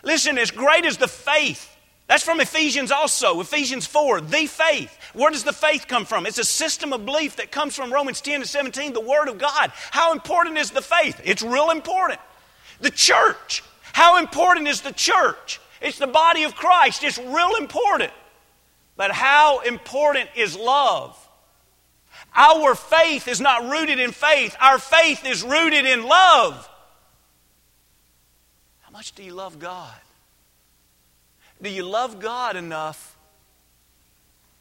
Listen, 0.02 0.36
as 0.36 0.50
great 0.50 0.84
as 0.84 0.96
the 0.96 1.06
faith 1.06 1.71
That's 2.08 2.22
from 2.22 2.40
Ephesians 2.40 2.90
also, 2.90 3.40
Ephesians 3.40 3.86
4, 3.86 4.20
the 4.20 4.46
faith. 4.46 4.98
Where 5.14 5.30
does 5.30 5.44
the 5.44 5.52
faith 5.52 5.86
come 5.88 6.04
from? 6.04 6.26
It's 6.26 6.38
a 6.38 6.44
system 6.44 6.92
of 6.92 7.06
belief 7.06 7.36
that 7.36 7.50
comes 7.50 7.74
from 7.74 7.92
Romans 7.92 8.20
10 8.20 8.40
to 8.40 8.46
17, 8.46 8.92
the 8.92 9.00
Word 9.00 9.28
of 9.28 9.38
God. 9.38 9.72
How 9.90 10.12
important 10.12 10.58
is 10.58 10.70
the 10.70 10.82
faith? 10.82 11.20
It's 11.24 11.42
real 11.42 11.70
important. 11.70 12.20
The 12.80 12.90
church. 12.90 13.62
How 13.92 14.18
important 14.18 14.68
is 14.68 14.80
the 14.80 14.92
church? 14.92 15.60
It's 15.80 15.98
the 15.98 16.06
body 16.06 16.44
of 16.44 16.54
Christ. 16.54 17.02
It's 17.04 17.18
real 17.18 17.54
important. 17.56 18.12
But 18.96 19.12
how 19.12 19.60
important 19.60 20.28
is 20.36 20.56
love? 20.56 21.16
Our 22.34 22.74
faith 22.74 23.28
is 23.28 23.40
not 23.40 23.70
rooted 23.70 23.98
in 23.98 24.12
faith, 24.12 24.56
our 24.60 24.78
faith 24.78 25.26
is 25.26 25.42
rooted 25.42 25.84
in 25.84 26.04
love. 26.04 26.68
How 28.80 28.90
much 28.90 29.12
do 29.12 29.22
you 29.22 29.34
love 29.34 29.58
God? 29.58 29.94
Do 31.62 31.70
you 31.70 31.84
love 31.84 32.18
God 32.18 32.56
enough 32.56 33.16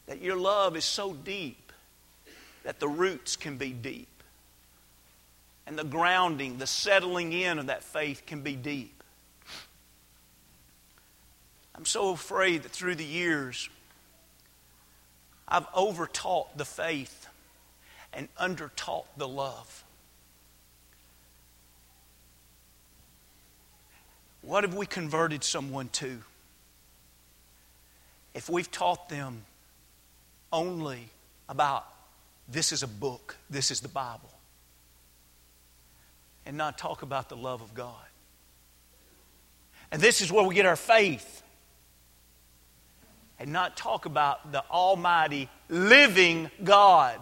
that 0.05 0.21
your 0.21 0.35
love 0.35 0.75
is 0.77 0.85
so 0.85 1.13
deep 1.13 1.71
that 2.63 2.79
the 2.79 2.87
roots 2.87 3.35
can 3.35 3.57
be 3.57 3.71
deep? 3.71 4.07
And 5.65 5.77
the 5.77 5.83
grounding, 5.83 6.59
the 6.59 6.67
settling 6.67 7.33
in 7.33 7.57
of 7.57 7.67
that 7.67 7.83
faith 7.83 8.23
can 8.27 8.41
be 8.41 8.55
deep. 8.55 9.03
I'm 11.73 11.85
so 11.85 12.11
afraid 12.11 12.63
that 12.63 12.71
through 12.71 12.95
the 12.95 13.05
years, 13.05 13.67
I've 15.47 15.65
overtaught 15.73 16.55
the 16.57 16.65
faith 16.65 17.27
and 18.13 18.27
undertaught 18.35 19.05
the 19.17 19.27
love. 19.27 19.83
What 24.41 24.63
have 24.63 24.75
we 24.75 24.85
converted 24.85 25.43
someone 25.43 25.89
to? 25.93 26.21
If 28.33 28.49
we've 28.49 28.71
taught 28.71 29.09
them 29.09 29.43
only 30.51 31.09
about 31.49 31.85
this 32.47 32.71
is 32.71 32.83
a 32.83 32.87
book, 32.87 33.37
this 33.49 33.71
is 33.71 33.81
the 33.81 33.87
Bible, 33.87 34.29
and 36.45 36.57
not 36.57 36.77
talk 36.77 37.01
about 37.01 37.29
the 37.29 37.37
love 37.37 37.61
of 37.61 37.73
God. 37.73 37.95
And 39.91 40.01
this 40.01 40.21
is 40.21 40.31
where 40.31 40.43
we 40.45 40.55
get 40.55 40.65
our 40.65 40.75
faith. 40.75 41.43
And 43.39 43.51
not 43.51 43.75
talk 43.75 44.05
about 44.05 44.51
the 44.51 44.63
Almighty 44.69 45.49
living 45.67 46.51
God. 46.63 47.19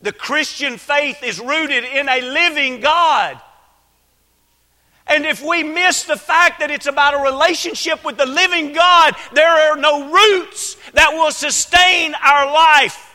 The 0.00 0.12
Christian 0.12 0.78
faith 0.78 1.22
is 1.22 1.38
rooted 1.38 1.84
in 1.84 2.08
a 2.08 2.20
living 2.20 2.80
God. 2.80 3.40
And 5.06 5.24
if 5.24 5.42
we 5.42 5.62
miss 5.62 6.04
the 6.04 6.16
fact 6.16 6.60
that 6.60 6.70
it's 6.70 6.86
about 6.86 7.14
a 7.14 7.18
relationship 7.18 8.04
with 8.04 8.16
the 8.16 8.26
living 8.26 8.72
God, 8.72 9.14
there 9.32 9.70
are 9.70 9.76
no 9.76 10.10
roots 10.10 10.76
that 10.94 11.12
will 11.12 11.30
sustain 11.30 12.14
our 12.14 12.52
life. 12.52 13.14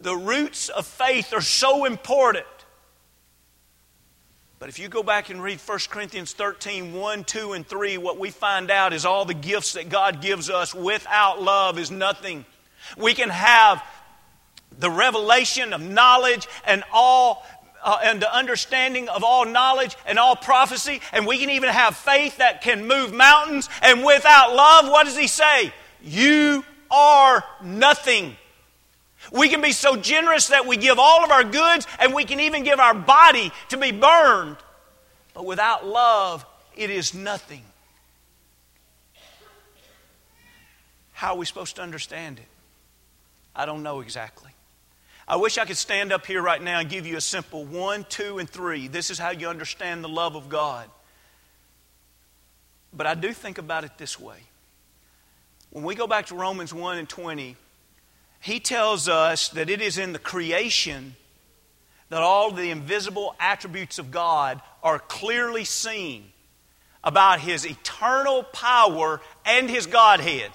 The 0.00 0.16
roots 0.16 0.68
of 0.70 0.86
faith 0.86 1.34
are 1.34 1.42
so 1.42 1.84
important. 1.84 2.46
But 4.58 4.68
if 4.68 4.78
you 4.78 4.88
go 4.88 5.02
back 5.02 5.30
and 5.30 5.42
read 5.42 5.60
1 5.60 5.78
Corinthians 5.90 6.32
13, 6.32 6.94
1, 6.94 7.24
2, 7.24 7.52
and 7.52 7.66
3, 7.66 7.98
what 7.98 8.18
we 8.18 8.30
find 8.30 8.70
out 8.70 8.92
is 8.92 9.04
all 9.04 9.24
the 9.24 9.34
gifts 9.34 9.74
that 9.74 9.88
God 9.88 10.20
gives 10.20 10.50
us 10.50 10.74
without 10.74 11.40
love 11.40 11.78
is 11.78 11.90
nothing. 11.90 12.44
We 12.96 13.14
can 13.14 13.28
have 13.28 13.84
the 14.78 14.90
revelation 14.90 15.72
of 15.72 15.80
knowledge 15.80 16.48
and 16.66 16.82
all 16.92 17.46
uh, 17.82 17.98
and 18.02 18.20
the 18.20 18.34
understanding 18.34 19.08
of 19.08 19.22
all 19.24 19.44
knowledge 19.44 19.96
and 20.06 20.18
all 20.18 20.36
prophecy, 20.36 21.00
and 21.12 21.26
we 21.26 21.38
can 21.38 21.50
even 21.50 21.70
have 21.70 21.96
faith 21.96 22.38
that 22.38 22.62
can 22.62 22.86
move 22.86 23.12
mountains. 23.12 23.68
And 23.82 24.04
without 24.04 24.54
love, 24.54 24.88
what 24.88 25.04
does 25.04 25.16
he 25.16 25.26
say? 25.26 25.72
You 26.02 26.64
are 26.90 27.44
nothing. 27.62 28.36
We 29.32 29.48
can 29.48 29.60
be 29.60 29.72
so 29.72 29.96
generous 29.96 30.48
that 30.48 30.66
we 30.66 30.76
give 30.76 30.98
all 30.98 31.24
of 31.24 31.30
our 31.30 31.44
goods 31.44 31.86
and 31.98 32.14
we 32.14 32.24
can 32.24 32.40
even 32.40 32.64
give 32.64 32.78
our 32.78 32.94
body 32.94 33.52
to 33.70 33.76
be 33.76 33.92
burned. 33.92 34.56
But 35.34 35.44
without 35.44 35.86
love, 35.86 36.46
it 36.76 36.90
is 36.90 37.14
nothing. 37.14 37.62
How 41.12 41.32
are 41.32 41.36
we 41.36 41.46
supposed 41.46 41.76
to 41.76 41.82
understand 41.82 42.38
it? 42.38 42.46
I 43.54 43.66
don't 43.66 43.82
know 43.82 44.00
exactly. 44.00 44.52
I 45.28 45.36
wish 45.36 45.58
I 45.58 45.66
could 45.66 45.76
stand 45.76 46.10
up 46.10 46.24
here 46.24 46.40
right 46.40 46.60
now 46.60 46.80
and 46.80 46.88
give 46.88 47.06
you 47.06 47.18
a 47.18 47.20
simple 47.20 47.62
one, 47.66 48.06
two, 48.08 48.38
and 48.38 48.48
three. 48.48 48.88
This 48.88 49.10
is 49.10 49.18
how 49.18 49.28
you 49.28 49.48
understand 49.48 50.02
the 50.02 50.08
love 50.08 50.36
of 50.36 50.48
God. 50.48 50.88
But 52.94 53.06
I 53.06 53.14
do 53.14 53.34
think 53.34 53.58
about 53.58 53.84
it 53.84 53.98
this 53.98 54.18
way. 54.18 54.38
When 55.68 55.84
we 55.84 55.94
go 55.94 56.06
back 56.06 56.26
to 56.26 56.34
Romans 56.34 56.72
1 56.72 56.96
and 56.96 57.06
20, 57.06 57.56
he 58.40 58.58
tells 58.58 59.06
us 59.06 59.50
that 59.50 59.68
it 59.68 59.82
is 59.82 59.98
in 59.98 60.14
the 60.14 60.18
creation 60.18 61.14
that 62.08 62.22
all 62.22 62.50
the 62.50 62.70
invisible 62.70 63.36
attributes 63.38 63.98
of 63.98 64.10
God 64.10 64.62
are 64.82 64.98
clearly 64.98 65.64
seen 65.64 66.32
about 67.04 67.40
his 67.40 67.66
eternal 67.66 68.44
power 68.44 69.20
and 69.44 69.68
his 69.68 69.86
Godhead. 69.86 70.50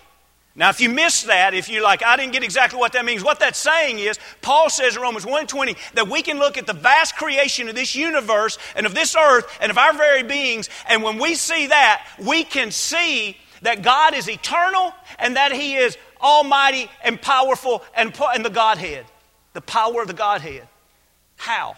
Now, 0.56 0.70
if 0.70 0.80
you 0.80 0.90
miss 0.90 1.24
that, 1.24 1.56
if 1.56 1.68
you're 1.68 1.82
like, 1.82 2.04
I 2.04 2.16
didn't 2.16 2.34
get 2.34 2.44
exactly 2.44 2.78
what 2.78 2.94
that 2.94 3.06
means, 3.06 3.24
what 3.24 3.40
that's 3.40 3.58
saying 3.58 3.98
is, 3.98 4.20
Paul 4.42 4.70
says 4.70 4.96
in 4.96 5.02
Romans 5.02 5.26
1.20 5.26 5.76
that 5.96 6.08
we 6.08 6.22
can 6.22 6.38
look 6.38 6.60
at 6.60 6.68
the 6.68 6.74
vast 6.74 7.16
creation 7.16 7.70
of 7.70 7.76
this 7.76 7.96
universe 7.96 8.60
and 8.76 8.86
of 8.86 8.94
this 8.94 9.16
earth 9.16 9.48
and 9.62 9.72
of 9.72 9.80
our 9.80 9.94
very 9.94 10.22
beings, 10.22 10.70
and 10.88 11.02
when 11.02 11.18
we 11.18 11.34
see 11.34 11.68
that, 11.68 12.06
we 12.24 12.44
can 12.44 12.70
see 12.70 13.36
that 13.64 13.82
God 13.82 14.14
is 14.14 14.30
eternal 14.30 14.94
and 15.18 15.38
that 15.38 15.54
He 15.54 15.74
is 15.74 15.98
almighty 16.22 16.88
and 17.04 17.20
powerful 17.20 17.84
and, 17.96 18.14
and 18.36 18.46
the 18.46 18.50
Godhead. 18.52 19.06
The 19.54 19.62
power 19.62 20.02
of 20.04 20.08
the 20.08 20.14
Godhead. 20.14 20.68
How? 21.36 21.76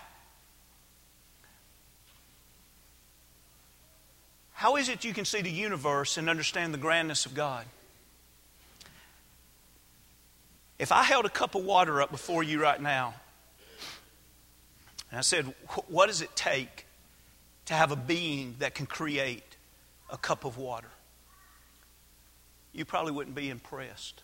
How 4.51 4.75
is 4.75 4.89
it 4.89 5.05
you 5.05 5.13
can 5.13 5.25
see 5.25 5.41
the 5.41 5.51
universe 5.51 6.17
and 6.17 6.29
understand 6.29 6.73
the 6.73 6.77
grandness 6.77 7.25
of 7.25 7.33
God? 7.33 7.65
If 10.77 10.91
I 10.91 11.03
held 11.03 11.25
a 11.25 11.29
cup 11.29 11.55
of 11.55 11.63
water 11.63 12.01
up 12.01 12.11
before 12.11 12.43
you 12.43 12.61
right 12.61 12.81
now, 12.81 13.13
and 15.09 15.17
I 15.17 15.21
said, 15.21 15.45
What 15.88 16.07
does 16.07 16.21
it 16.21 16.35
take 16.35 16.85
to 17.65 17.73
have 17.73 17.91
a 17.91 17.95
being 17.95 18.55
that 18.59 18.75
can 18.75 18.85
create 18.85 19.55
a 20.09 20.17
cup 20.17 20.43
of 20.43 20.57
water? 20.57 20.89
You 22.73 22.83
probably 22.83 23.13
wouldn't 23.13 23.35
be 23.35 23.49
impressed. 23.49 24.21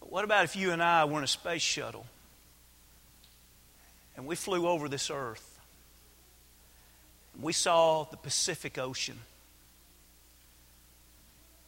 But 0.00 0.10
what 0.10 0.24
about 0.24 0.44
if 0.44 0.56
you 0.56 0.72
and 0.72 0.82
I 0.82 1.04
were 1.04 1.18
in 1.18 1.24
a 1.24 1.28
space 1.28 1.62
shuttle 1.62 2.06
and 4.16 4.26
we 4.26 4.34
flew 4.34 4.66
over 4.66 4.88
this 4.88 5.10
earth? 5.10 5.60
And 7.34 7.42
we 7.44 7.52
saw 7.52 8.04
the 8.04 8.16
Pacific 8.16 8.78
Ocean. 8.78 9.18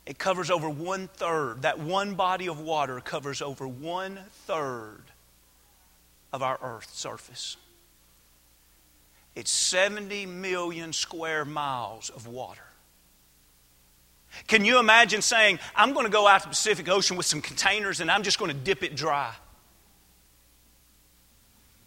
It 0.09 0.17
covers 0.17 0.51
over 0.51 0.71
one 0.71 1.09
third. 1.09 1.63
That 1.63 1.79
one 1.79 2.15
body 2.15 2.49
of 2.49 2.59
water 2.59 2.99
covers 2.99 3.43
over 3.43 3.69
one 3.69 4.19
third 4.47 5.03
of 6.33 6.43
our 6.43 6.59
Earth's 6.63 6.99
surface. 6.99 7.59
It's 9.37 9.51
70 9.51 10.25
million 10.25 10.95
square 10.95 11.45
miles 11.45 12.09
of 12.09 12.27
water. 12.27 12.63
Can 14.47 14.65
you 14.65 14.79
imagine 14.79 15.21
saying, 15.21 15.59
I'm 15.77 15.93
going 15.93 16.07
to 16.07 16.13
go 16.13 16.27
out 16.27 16.41
to 16.41 16.47
the 16.47 16.51
Pacific 16.51 16.89
Ocean 16.89 17.19
with 17.19 17.27
some 17.27 17.43
containers 17.43 18.01
and 18.01 18.11
I'm 18.11 18.23
just 18.23 18.39
going 18.39 18.51
to 18.51 18.57
dip 18.57 18.83
it 18.83 18.97
dry? 18.97 19.35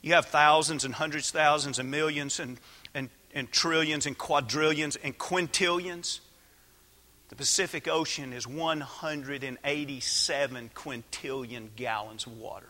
You 0.03 0.13
have 0.13 0.27
thousands 0.27 0.86
and 0.86 0.93
hundreds, 0.93 1.31
thousands 1.31 1.79
and 1.79 1.89
millions 1.89 2.39
and, 2.39 2.60
and, 2.93 3.10
and 3.34 3.51
trillions 3.51 4.05
and 4.05 4.15
quadrillions 4.15 4.95
and 4.97 5.17
quintillions 5.17 6.19
the 7.31 7.35
Pacific 7.37 7.87
Ocean 7.87 8.33
is 8.33 8.45
187 8.45 10.69
quintillion 10.75 11.69
gallons 11.77 12.25
of 12.25 12.37
water. 12.37 12.67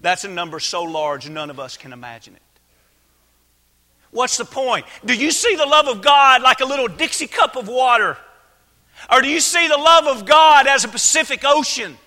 That's 0.00 0.22
a 0.22 0.28
number 0.28 0.60
so 0.60 0.84
large 0.84 1.28
none 1.28 1.50
of 1.50 1.58
us 1.58 1.76
can 1.76 1.92
imagine 1.92 2.36
it. 2.36 2.42
What's 4.12 4.36
the 4.36 4.44
point? 4.44 4.86
Do 5.04 5.14
you 5.14 5.32
see 5.32 5.56
the 5.56 5.66
love 5.66 5.88
of 5.88 6.00
God 6.00 6.42
like 6.42 6.60
a 6.60 6.64
little 6.64 6.86
Dixie 6.86 7.26
cup 7.26 7.56
of 7.56 7.66
water? 7.66 8.16
Or 9.10 9.20
do 9.20 9.26
you 9.26 9.40
see 9.40 9.66
the 9.66 9.76
love 9.76 10.06
of 10.06 10.26
God 10.26 10.68
as 10.68 10.84
a 10.84 10.88
Pacific 10.88 11.42
Ocean? 11.44 11.98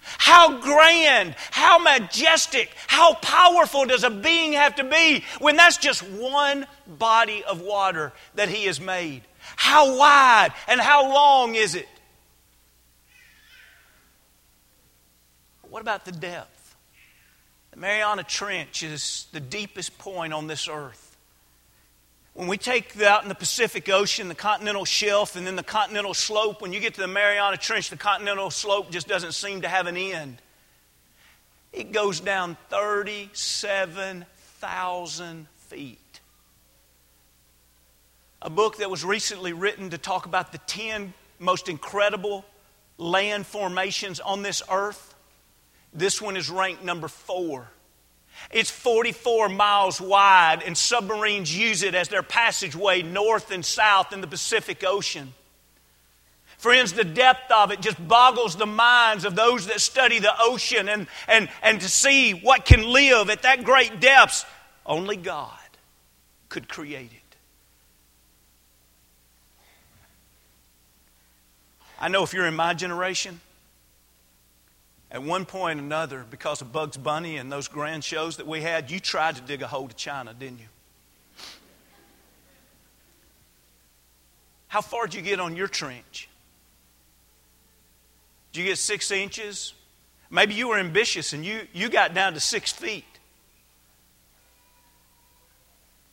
How 0.00 0.60
grand, 0.60 1.34
how 1.50 1.80
majestic, 1.80 2.70
how 2.86 3.14
powerful 3.14 3.86
does 3.86 4.04
a 4.04 4.10
being 4.10 4.52
have 4.52 4.76
to 4.76 4.84
be 4.84 5.24
when 5.40 5.56
that's 5.56 5.78
just 5.78 6.04
one 6.04 6.64
body 6.86 7.42
of 7.42 7.60
water 7.60 8.12
that 8.36 8.48
He 8.48 8.66
has 8.66 8.80
made? 8.80 9.22
How 9.60 9.98
wide 9.98 10.52
and 10.68 10.80
how 10.80 11.12
long 11.12 11.56
is 11.56 11.74
it? 11.74 11.88
What 15.68 15.82
about 15.82 16.04
the 16.04 16.12
depth? 16.12 16.76
The 17.72 17.78
Mariana 17.78 18.22
Trench 18.22 18.84
is 18.84 19.26
the 19.32 19.40
deepest 19.40 19.98
point 19.98 20.32
on 20.32 20.46
this 20.46 20.68
earth. 20.68 21.16
when 22.34 22.46
we 22.46 22.56
take 22.56 23.02
out 23.02 23.24
in 23.24 23.28
the 23.28 23.34
Pacific 23.34 23.88
Ocean, 23.88 24.28
the 24.28 24.36
continental 24.36 24.84
shelf, 24.84 25.34
and 25.34 25.44
then 25.44 25.56
the 25.56 25.64
continental 25.64 26.14
slope, 26.14 26.62
when 26.62 26.72
you 26.72 26.78
get 26.78 26.94
to 26.94 27.00
the 27.00 27.08
Mariana 27.08 27.56
Trench, 27.56 27.90
the 27.90 27.96
continental 27.96 28.52
slope 28.52 28.92
just 28.92 29.08
doesn't 29.08 29.32
seem 29.32 29.62
to 29.62 29.68
have 29.68 29.88
an 29.88 29.96
end. 29.96 30.40
It 31.72 31.90
goes 31.90 32.20
down 32.20 32.56
37,000 32.70 35.48
feet. 35.68 35.98
A 38.40 38.50
book 38.50 38.78
that 38.78 38.90
was 38.90 39.04
recently 39.04 39.52
written 39.52 39.90
to 39.90 39.98
talk 39.98 40.26
about 40.26 40.52
the 40.52 40.58
10 40.58 41.12
most 41.38 41.68
incredible 41.68 42.44
land 42.96 43.46
formations 43.46 44.20
on 44.20 44.42
this 44.42 44.62
earth. 44.70 45.14
This 45.92 46.22
one 46.22 46.36
is 46.36 46.50
ranked 46.50 46.84
number 46.84 47.08
four. 47.08 47.68
It's 48.52 48.70
44 48.70 49.48
miles 49.48 50.00
wide, 50.00 50.62
and 50.64 50.76
submarines 50.76 51.56
use 51.56 51.82
it 51.82 51.94
as 51.94 52.08
their 52.08 52.22
passageway 52.22 53.02
north 53.02 53.50
and 53.50 53.64
south 53.64 54.12
in 54.12 54.20
the 54.20 54.26
Pacific 54.28 54.84
Ocean. 54.86 55.32
Friends, 56.58 56.92
the 56.92 57.04
depth 57.04 57.50
of 57.52 57.70
it 57.70 57.80
just 57.80 58.06
boggles 58.06 58.56
the 58.56 58.66
minds 58.66 59.24
of 59.24 59.36
those 59.36 59.66
that 59.66 59.80
study 59.80 60.18
the 60.18 60.32
ocean 60.40 60.88
and, 60.88 61.06
and, 61.28 61.48
and 61.62 61.80
to 61.80 61.88
see 61.88 62.32
what 62.32 62.64
can 62.64 62.82
live 62.82 63.30
at 63.30 63.42
that 63.42 63.64
great 63.64 64.00
depths. 64.00 64.44
Only 64.84 65.16
God 65.16 65.52
could 66.48 66.68
create 66.68 67.12
it. 67.12 67.27
I 72.00 72.08
know 72.08 72.22
if 72.22 72.32
you're 72.32 72.46
in 72.46 72.54
my 72.54 72.74
generation, 72.74 73.40
at 75.10 75.22
one 75.22 75.44
point 75.44 75.80
or 75.80 75.82
another, 75.82 76.24
because 76.30 76.60
of 76.60 76.72
Bugs 76.72 76.96
Bunny 76.96 77.36
and 77.36 77.50
those 77.50 77.66
grand 77.66 78.04
shows 78.04 78.36
that 78.36 78.46
we 78.46 78.60
had, 78.60 78.90
you 78.90 79.00
tried 79.00 79.36
to 79.36 79.42
dig 79.42 79.62
a 79.62 79.66
hole 79.66 79.88
to 79.88 79.94
China, 79.94 80.34
didn't 80.34 80.58
you? 80.58 80.66
How 84.68 84.82
far 84.82 85.06
did 85.06 85.14
you 85.14 85.22
get 85.22 85.40
on 85.40 85.56
your 85.56 85.66
trench? 85.66 86.28
Did 88.52 88.60
you 88.60 88.66
get 88.66 88.78
six 88.78 89.10
inches? 89.10 89.72
Maybe 90.30 90.54
you 90.54 90.68
were 90.68 90.78
ambitious 90.78 91.32
and 91.32 91.44
you, 91.44 91.62
you 91.72 91.88
got 91.88 92.12
down 92.12 92.34
to 92.34 92.40
six 92.40 92.70
feet. 92.70 93.04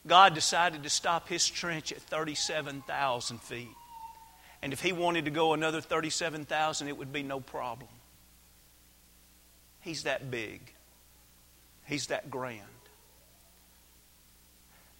God 0.06 0.34
decided 0.34 0.84
to 0.84 0.90
stop 0.90 1.28
his 1.28 1.46
trench 1.46 1.92
at 1.92 1.98
37,000 1.98 3.42
feet. 3.42 3.68
And 4.62 4.72
if 4.72 4.80
he 4.80 4.92
wanted 4.92 5.26
to 5.26 5.30
go 5.30 5.52
another 5.52 5.80
37,000, 5.80 6.88
it 6.88 6.96
would 6.96 7.12
be 7.12 7.22
no 7.22 7.40
problem. 7.40 7.90
He's 9.80 10.02
that 10.02 10.30
big, 10.30 10.60
He's 11.84 12.08
that 12.08 12.30
grand. 12.30 12.62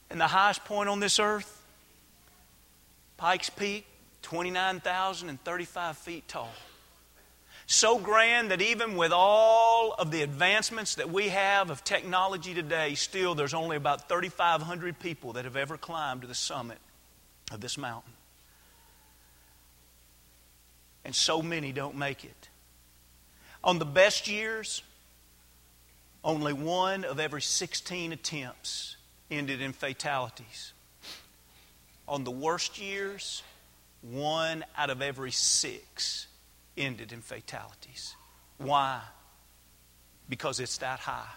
And 0.08 0.20
the 0.20 0.28
highest 0.28 0.64
point 0.64 0.88
on 0.88 1.00
this 1.00 1.18
earth, 1.18 1.64
Pikes 3.16 3.50
Peak, 3.50 3.84
29,035 4.22 5.98
feet 5.98 6.28
tall. 6.28 6.52
So 7.66 7.98
grand 7.98 8.52
that 8.52 8.62
even 8.62 8.96
with 8.96 9.10
all 9.12 9.92
of 9.98 10.12
the 10.12 10.22
advancements 10.22 10.94
that 10.96 11.10
we 11.10 11.28
have 11.28 11.70
of 11.70 11.82
technology 11.82 12.54
today, 12.54 12.94
still 12.94 13.34
there's 13.34 13.54
only 13.54 13.76
about 13.76 14.08
3,500 14.08 15.00
people 15.00 15.32
that 15.32 15.44
have 15.44 15.56
ever 15.56 15.76
climbed 15.76 16.20
to 16.20 16.28
the 16.28 16.34
summit 16.34 16.78
of 17.50 17.60
this 17.60 17.76
mountain. 17.76 18.12
And 21.06 21.14
so 21.14 21.40
many 21.40 21.70
don't 21.70 21.96
make 21.96 22.24
it. 22.24 22.48
On 23.62 23.78
the 23.78 23.84
best 23.84 24.26
years, 24.26 24.82
only 26.24 26.52
one 26.52 27.04
of 27.04 27.20
every 27.20 27.40
16 27.40 28.12
attempts 28.12 28.96
ended 29.30 29.60
in 29.60 29.72
fatalities. 29.72 30.72
On 32.08 32.24
the 32.24 32.32
worst 32.32 32.80
years, 32.80 33.44
one 34.02 34.64
out 34.76 34.90
of 34.90 35.00
every 35.00 35.30
six 35.30 36.26
ended 36.76 37.12
in 37.12 37.20
fatalities. 37.20 38.16
Why? 38.58 39.00
Because 40.28 40.58
it's 40.58 40.78
that 40.78 40.98
high. 40.98 41.30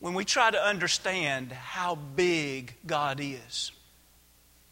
When 0.00 0.14
we 0.14 0.24
try 0.24 0.50
to 0.50 0.58
understand 0.58 1.52
how 1.52 1.96
big 1.96 2.74
God 2.86 3.20
is, 3.20 3.72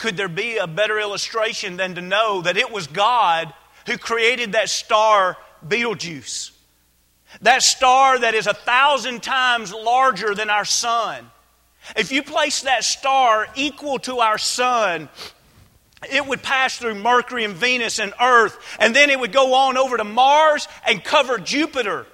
could 0.00 0.16
there 0.16 0.28
be 0.28 0.56
a 0.56 0.66
better 0.66 0.98
illustration 0.98 1.76
than 1.76 1.94
to 1.94 2.00
know 2.00 2.40
that 2.40 2.56
it 2.56 2.72
was 2.72 2.86
God 2.86 3.52
who 3.86 3.98
created 3.98 4.52
that 4.52 4.70
star 4.70 5.36
Betelgeuse. 5.66 6.52
That 7.42 7.62
star 7.62 8.18
that 8.18 8.34
is 8.34 8.46
a 8.46 8.54
thousand 8.54 9.22
times 9.22 9.74
larger 9.74 10.34
than 10.34 10.48
our 10.48 10.64
sun. 10.64 11.30
If 11.96 12.10
you 12.12 12.22
place 12.22 12.62
that 12.62 12.82
star 12.82 13.46
equal 13.54 13.98
to 14.00 14.20
our 14.20 14.38
sun, 14.38 15.10
it 16.10 16.26
would 16.26 16.42
pass 16.42 16.78
through 16.78 16.94
Mercury 16.94 17.44
and 17.44 17.54
Venus 17.54 17.98
and 17.98 18.14
Earth, 18.18 18.58
and 18.80 18.96
then 18.96 19.10
it 19.10 19.20
would 19.20 19.32
go 19.32 19.52
on 19.52 19.76
over 19.76 19.98
to 19.98 20.04
Mars 20.04 20.66
and 20.86 21.04
cover 21.04 21.38
Jupiter. 21.38 22.06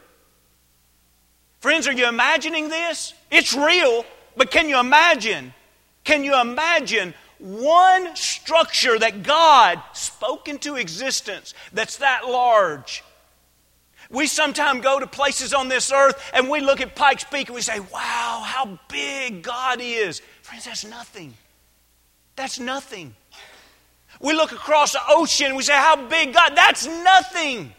Friends, 1.61 1.87
are 1.87 1.92
you 1.92 2.09
imagining 2.09 2.68
this? 2.68 3.14
It's 3.31 3.55
real, 3.55 4.05
but 4.37 4.51
can 4.51 4.68
you 4.68 4.81
imagine? 4.81 5.55
Can 6.03 6.25
you 6.25 6.38
imagine 6.40 7.14
one 7.38 8.14
structure 8.16 8.99
that 8.99 9.22
God 9.22 9.81
spoke 9.92 10.49
into 10.49 10.77
existence 10.77 11.55
that's 11.72 11.96
that 11.96 12.27
large. 12.27 13.05
We 14.11 14.27
sometimes 14.27 14.83
go 14.83 15.01
to 15.01 15.07
places 15.07 15.53
on 15.53 15.68
this 15.68 15.92
earth 15.92 16.31
and 16.33 16.49
we 16.49 16.61
look 16.61 16.81
at 16.81 16.94
Pikes 16.94 17.25
Peak 17.25 17.49
and 17.49 17.55
we 17.55 17.61
say, 17.61 17.81
wow, 17.81 18.42
how 18.44 18.79
big 18.88 19.42
God 19.42 19.81
is. 19.81 20.22
Friends, 20.42 20.64
that's 20.64 20.85
nothing. 20.85 21.35
That's 22.37 22.61
nothing. 22.61 23.14
We 24.20 24.33
look 24.33 24.53
across 24.53 24.92
the 24.92 25.01
ocean 25.09 25.49
and 25.49 25.57
we 25.57 25.62
say, 25.62 25.75
how 25.75 26.07
big 26.09 26.33
God, 26.33 26.53
that's 26.55 26.87
nothing. 26.87 27.72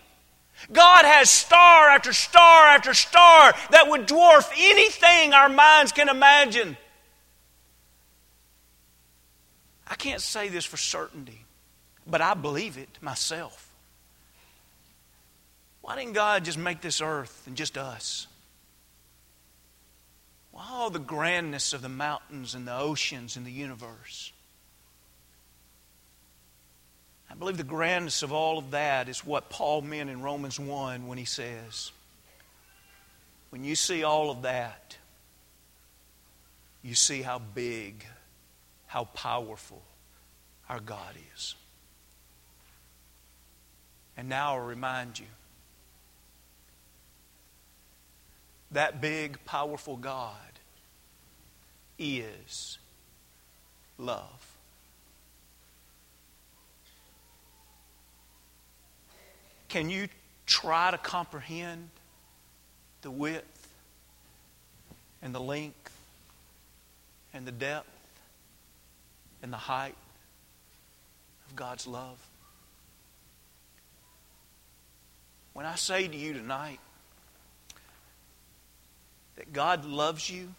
God 0.71 1.05
has 1.05 1.29
star 1.29 1.89
after 1.89 2.13
star 2.13 2.67
after 2.67 2.93
star 2.93 3.53
that 3.71 3.87
would 3.87 4.07
dwarf 4.07 4.51
anything 4.57 5.33
our 5.33 5.49
minds 5.49 5.91
can 5.91 6.09
imagine. 6.09 6.77
I 9.89 9.95
can't 9.95 10.21
say 10.21 10.49
this 10.49 10.65
for 10.65 10.77
certainty, 10.77 11.45
but 12.05 12.21
I 12.21 12.33
believe 12.33 12.77
it 12.77 12.89
myself. 13.01 13.71
Why 15.81 15.95
didn't 15.95 16.13
God 16.13 16.43
just 16.43 16.57
make 16.57 16.81
this 16.81 16.99
earth 16.99 17.43
and 17.47 17.55
just 17.55 17.77
us? 17.77 18.27
Why 20.51 20.65
all 20.69 20.89
the 20.89 20.99
grandness 20.99 21.71
of 21.71 21.81
the 21.81 21.89
mountains 21.89 22.55
and 22.55 22.67
the 22.67 22.75
oceans 22.75 23.37
and 23.37 23.45
the 23.45 23.51
universe? 23.51 24.33
I 27.29 27.35
believe 27.35 27.57
the 27.57 27.63
grandness 27.63 28.23
of 28.23 28.33
all 28.33 28.57
of 28.57 28.71
that 28.71 29.07
is 29.07 29.25
what 29.25 29.49
Paul 29.49 29.81
meant 29.81 30.09
in 30.09 30.21
Romans 30.21 30.59
1 30.59 31.07
when 31.07 31.17
he 31.17 31.25
says, 31.25 31.91
When 33.51 33.63
you 33.63 33.75
see 33.75 34.03
all 34.03 34.31
of 34.31 34.41
that, 34.41 34.97
you 36.81 36.95
see 36.95 37.21
how 37.21 37.39
big 37.39 38.05
how 38.87 39.03
powerful 39.05 39.81
our 40.69 40.79
God 40.79 41.15
is. 41.35 41.55
And 44.17 44.27
now 44.27 44.55
I'll 44.55 44.65
remind 44.65 45.19
you 45.19 45.27
that 48.71 48.99
big, 48.99 49.37
powerful 49.45 49.95
God 49.95 50.33
is 51.99 52.79
love. 53.97 54.57
Can 59.69 59.89
you 59.89 60.07
try 60.45 60.91
to 60.91 60.97
comprehend 60.97 61.89
the 63.01 63.11
width 63.11 63.67
and 65.21 65.35
the 65.35 65.41
length 65.41 65.95
and 67.33 67.45
the 67.45 67.51
depth 67.51 67.96
and 69.41 69.51
the 69.51 69.57
height 69.57 69.95
of 71.47 71.55
God's 71.55 71.87
love. 71.87 72.17
When 75.53 75.65
I 75.65 75.75
say 75.75 76.07
to 76.07 76.15
you 76.15 76.33
tonight 76.33 76.79
that 79.37 79.51
God 79.53 79.85
loves 79.85 80.29
you, 80.29 80.49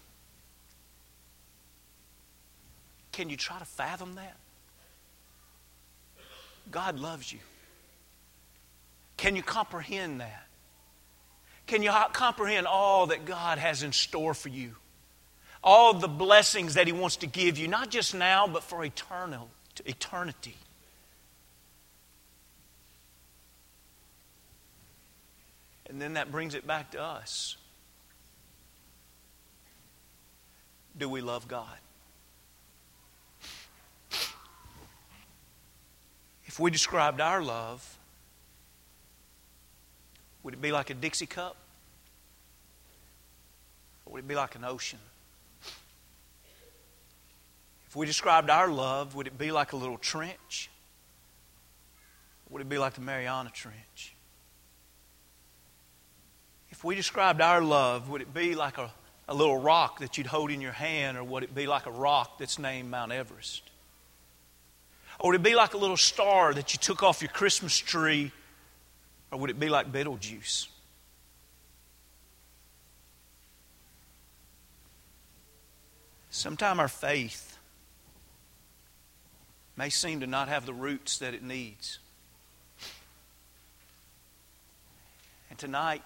can 3.13 3.31
you 3.31 3.37
try 3.37 3.59
to 3.59 3.65
fathom 3.65 4.17
that? 4.17 4.37
God 6.71 6.99
loves 6.99 7.33
you. 7.33 7.39
Can 9.17 9.37
you 9.37 9.43
comprehend 9.43 10.21
that? 10.21 10.47
Can 11.67 11.83
you 11.83 11.91
comprehend 12.13 12.67
all 12.67 13.07
that 13.09 13.25
God 13.25 13.59
has 13.59 13.83
in 13.83 13.93
store 13.93 14.35
for 14.35 14.49
you? 14.49 14.75
All 15.63 15.95
the 15.95 16.09
blessings 16.09 16.75
that 16.75 16.87
He 16.87 16.93
wants 16.93 17.17
to 17.17 17.27
give 17.27 17.59
you, 17.59 17.69
not 17.69 17.91
just 17.91 18.15
now, 18.15 18.47
but 18.47 18.63
for 18.63 18.85
eternal, 18.85 19.49
eternity. 19.85 20.57
And 25.89 26.01
then 26.01 26.15
that 26.15 26.31
brings 26.31 26.55
it 26.55 26.67
back 26.67 26.91
to 26.93 27.03
us. 27.03 27.57
do 30.99 31.09
we 31.09 31.21
love 31.21 31.49
God? 31.49 31.79
If 36.45 36.59
we 36.59 36.71
described 36.71 37.21
our 37.21 37.43
love, 37.43 37.99
would 40.43 40.55
it 40.55 40.63
be 40.63 40.73
like 40.73 40.91
a 40.91 40.95
Dixie 40.95 41.27
cup? 41.27 41.57
Or 44.05 44.15
would 44.15 44.21
it 44.21 44.29
be 44.29 44.35
like 44.35 44.55
an 44.57 44.65
ocean? 44.65 44.99
If 47.89 47.97
we 47.97 48.05
described 48.05 48.51
our 48.51 48.69
love, 48.69 49.15
would 49.15 49.27
it 49.27 49.39
be 49.39 49.51
like 49.51 49.73
a 49.73 49.77
little 49.77 49.97
trench? 49.97 50.69
Would 52.51 52.61
it 52.61 52.69
be 52.69 52.77
like 52.77 52.93
the 52.93 53.01
Mariana 53.01 53.51
Trench? 53.51 54.15
If 56.69 56.85
we 56.85 56.95
described 56.95 57.41
our 57.41 57.63
love, 57.63 58.11
would 58.11 58.21
it 58.21 58.35
be 58.35 58.55
like 58.55 58.77
a, 58.77 58.91
a 59.27 59.35
little 59.35 59.57
rock 59.57 60.01
that 60.01 60.19
you'd 60.19 60.27
hold 60.27 60.51
in 60.51 60.61
your 60.61 60.73
hand, 60.73 61.17
or 61.17 61.25
would 61.25 61.43
it 61.43 61.55
be 61.55 61.67
like 61.67 61.87
a 61.87 61.91
rock 61.91 62.39
that's 62.39 62.59
named 62.59 62.91
Mount 62.91 63.11
Everest? 63.11 63.63
Or 65.19 65.31
would 65.31 65.41
it 65.41 65.43
be 65.43 65.55
like 65.55 65.73
a 65.73 65.79
little 65.79 65.97
star 65.97 66.53
that 66.53 66.75
you 66.75 66.79
took 66.79 67.03
off 67.03 67.23
your 67.23 67.31
Christmas 67.31 67.77
tree, 67.77 68.33
or 69.33 69.39
would 69.39 69.49
it 69.49 69.59
be 69.59 69.71
like 69.71 69.91
Betelgeuse? 69.91 70.69
Sometimes 76.29 76.79
our 76.79 76.89
faith 76.89 77.58
may 79.79 79.89
seem 79.89 80.21
to 80.21 80.27
not 80.27 80.49
have 80.49 80.67
the 80.67 80.75
roots 80.75 81.19
that 81.19 81.35
it 81.35 81.43
needs. 81.43 82.01
And 85.49 85.59
tonight, 85.59 86.03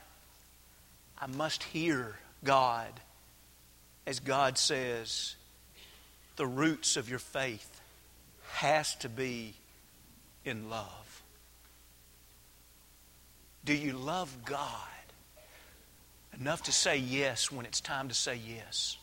I 1.19 1.27
must 1.27 1.63
hear 1.63 2.17
God 2.45 2.91
as 4.07 4.21
God 4.21 4.59
says, 4.59 5.37
the 6.37 6.47
roots 6.47 6.97
of 6.97 7.09
your 7.09 7.19
faith 7.19 7.81
has 8.55 8.95
to 8.97 9.09
be 9.09 9.55
in 10.45 10.69
love. 10.69 11.23
Do 13.65 13.75
you 13.75 13.93
love 13.93 14.37
God 14.45 14.69
enough 16.39 16.65
to 16.65 16.73
say 16.73 16.97
yes 16.99 17.51
when 17.51 17.65
it's 17.65 17.81
time 17.81 18.09
to 18.09 18.15
say 18.15 18.39
yes? 18.47 18.99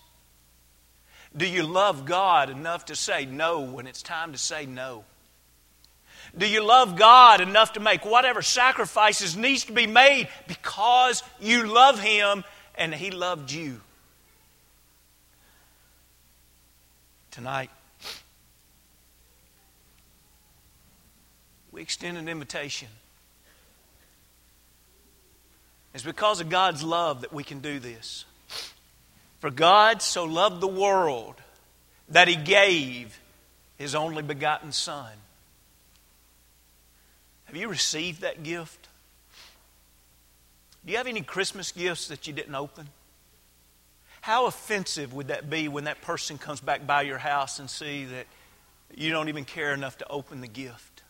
Do 1.36 1.48
you 1.48 1.63
love 1.63 2.06
God 2.06 2.50
enough 2.50 2.86
to 2.86 2.96
say 2.96 3.26
no 3.26 3.62
when 3.62 3.88
it's 3.88 4.02
time 4.02 4.32
to 4.32 4.38
say 4.38 4.65
no? 4.65 5.04
Do 6.38 6.48
you 6.48 6.63
love 6.63 6.96
God 6.96 7.42
enough 7.42 7.74
to 7.74 7.80
make 7.80 8.06
whatever 8.06 8.42
sacrifices 8.42 9.36
needs 9.36 9.65
to 9.65 9.72
be 9.72 9.88
made 9.88 10.28
because 10.48 11.24
you 11.39 11.65
love 11.65 12.00
Him 12.00 12.44
and 12.76 12.94
He 12.94 13.12
loved 13.12 13.52
you? 13.52 13.82
Tonight, 17.32 17.70
we 21.72 21.82
extend 21.82 22.18
an 22.18 22.28
invitation. 22.28 22.89
It's 25.94 26.04
because 26.04 26.42
of 26.42 26.50
God's 26.50 26.84
love 26.84 27.22
that 27.22 27.34
we 27.34 27.44
can 27.44 27.60
do 27.60 27.80
this. 27.80 28.26
For 29.39 29.49
God 29.49 30.02
so 30.02 30.25
loved 30.25 30.62
the 30.62 30.67
world 30.67 31.36
that 32.10 32.28
He 32.28 32.36
gave 32.36 33.19
His 33.78 33.95
only 33.95 34.21
begotten 34.21 34.71
Son 34.71 35.12
have 37.49 37.58
you 37.58 37.67
received 37.67 38.21
that 38.21 38.43
gift? 38.43 38.88
Do 40.86 40.91
you 40.91 40.99
have 40.99 41.08
any 41.08 41.23
Christmas 41.23 41.71
gifts 41.71 42.10
that 42.10 42.28
you 42.28 42.34
didn't 42.34 42.54
open? 42.54 42.88
How 44.21 44.45
offensive 44.45 45.15
would 45.15 45.30
that 45.30 45.49
be 45.49 45.67
when 45.67 45.86
that 45.86 45.99
person 46.04 46.38
comes 46.38 46.62
back 46.62 46.86
by 46.86 47.02
your 47.02 47.17
house 47.17 47.58
and 47.58 47.67
see 47.67 48.06
that 48.06 48.28
you 48.95 49.10
don't 49.10 49.30
even 49.30 49.45
care 49.45 49.73
enough 49.73 49.97
to 49.97 50.08
open 50.10 50.41
the 50.41 50.47
gift? 50.47 51.02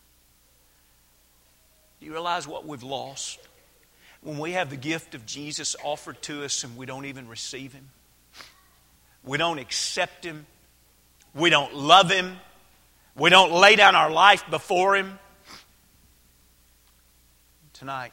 Do 2.00 2.06
you 2.06 2.12
realize 2.12 2.48
what 2.48 2.66
we've 2.66 2.82
lost? 2.82 3.38
When 4.22 4.38
we 4.38 4.52
have 4.52 4.70
the 4.70 4.76
gift 4.76 5.14
of 5.14 5.26
Jesus 5.26 5.76
offered 5.84 6.22
to 6.22 6.42
us 6.42 6.64
and 6.64 6.74
we 6.74 6.86
don't 6.86 7.04
even 7.04 7.28
receive 7.28 7.74
Him, 7.74 7.90
we 9.24 9.38
don't 9.38 9.58
accept 9.58 10.24
Him, 10.24 10.46
we 11.34 11.50
don't 11.50 11.74
love 11.74 12.10
Him, 12.10 12.38
we 13.16 13.30
don't 13.30 13.52
lay 13.52 13.76
down 13.76 13.94
our 13.94 14.10
life 14.10 14.44
before 14.50 14.96
Him 14.96 15.18
tonight. 17.72 18.12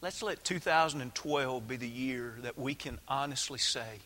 Let's 0.00 0.22
let 0.22 0.44
2012 0.44 1.66
be 1.66 1.76
the 1.76 1.88
year 1.88 2.36
that 2.42 2.56
we 2.56 2.74
can 2.74 2.98
honestly 3.08 3.58
say, 3.58 4.00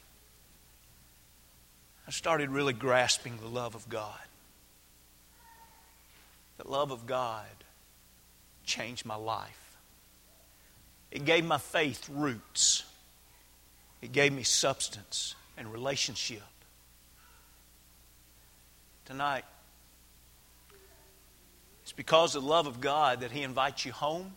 I 2.06 2.10
started 2.10 2.50
really 2.50 2.72
grasping 2.72 3.36
the 3.36 3.48
love 3.48 3.74
of 3.74 3.88
God. 3.88 4.18
The 6.56 6.68
love 6.68 6.92
of 6.92 7.06
God 7.06 7.46
changed 8.64 9.04
my 9.04 9.16
life. 9.16 9.76
It 11.10 11.24
gave 11.24 11.44
my 11.44 11.58
faith 11.58 12.08
roots. 12.10 12.84
It 14.02 14.10
gave 14.10 14.32
me 14.32 14.42
substance 14.42 15.36
and 15.56 15.72
relationship. 15.72 16.42
Tonight, 19.04 19.44
it's 21.82 21.92
because 21.92 22.34
of 22.34 22.42
the 22.42 22.48
love 22.48 22.66
of 22.66 22.80
God 22.80 23.20
that 23.20 23.30
He 23.30 23.42
invites 23.42 23.84
you 23.84 23.92
home. 23.92 24.32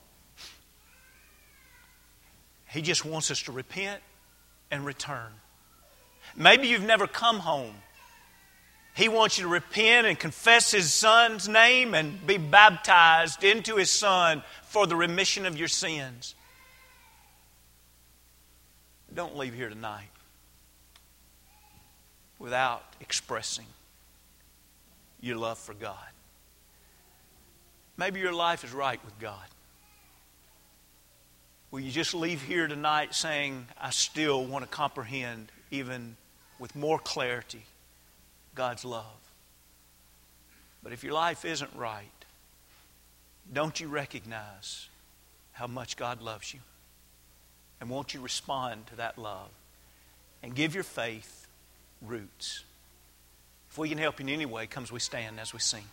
He 2.70 2.82
just 2.82 3.06
wants 3.06 3.32
us 3.32 3.42
to 3.44 3.52
repent 3.52 4.02
and 4.70 4.86
return. 4.86 5.32
Maybe 6.36 6.68
you've 6.68 6.84
never 6.84 7.08
come 7.08 7.40
home. 7.40 7.76
He 8.96 9.10
wants 9.10 9.38
you 9.38 9.44
to 9.44 9.50
repent 9.50 10.08
and 10.08 10.18
confess 10.18 10.72
His 10.72 10.94
Son's 10.94 11.48
name 11.48 11.94
and 11.94 12.26
be 12.26 12.38
baptized 12.38 13.44
into 13.44 13.78
His 13.78 13.90
Son 13.90 14.44
for 14.64 14.86
the 14.86 14.96
remission 14.96 15.46
of 15.46 15.58
your 15.58 15.68
sins. 15.68 16.36
Don't 19.16 19.38
leave 19.38 19.54
here 19.54 19.70
tonight 19.70 20.10
without 22.38 22.84
expressing 23.00 23.66
your 25.22 25.38
love 25.38 25.58
for 25.58 25.74
God. 25.74 25.96
Maybe 27.96 28.20
your 28.20 28.34
life 28.34 28.66
is 28.66 28.74
right 28.74 29.00
with 29.06 29.18
God. 29.20 29.46
Will 31.72 31.80
you 31.80 31.92
just 31.92 32.14
leave 32.14 32.42
here 32.42 32.68
tonight 32.68 33.16
saying, 33.16 33.68
I 33.80 33.92
still 33.92 34.46
want 34.46 34.66
to 34.66 34.70
comprehend, 34.70 35.50
even 35.72 36.18
with 36.60 36.76
more 36.76 37.00
clarity, 37.00 37.64
God's 38.54 38.84
love? 38.84 39.06
But 40.84 40.92
if 40.92 41.06
your 41.06 41.14
life 41.14 41.46
isn't 41.46 41.74
right, 41.74 42.12
don't 43.52 43.80
you 43.80 43.88
recognize 43.88 44.90
how 45.54 45.68
much 45.68 45.96
God 45.96 46.22
loves 46.22 46.54
you? 46.54 46.60
And 47.80 47.90
won't 47.90 48.14
you 48.14 48.22
respond 48.22 48.88
to 48.88 48.96
that 48.98 49.18
love 49.18 49.50
and 50.42 50.56
give 50.56 50.74
your 50.74 50.84
faith 50.84 51.48
roots? 52.02 52.64
If 53.70 53.78
we 53.78 53.90
can 53.90 53.98
help 53.98 54.20
you 54.20 54.26
in 54.28 54.34
any 54.34 54.46
way, 54.46 54.68
comes 54.68 54.92
we 54.92 55.00
stand 55.00 55.40
as 55.40 55.54
we 55.54 55.60
sing. 55.60 55.84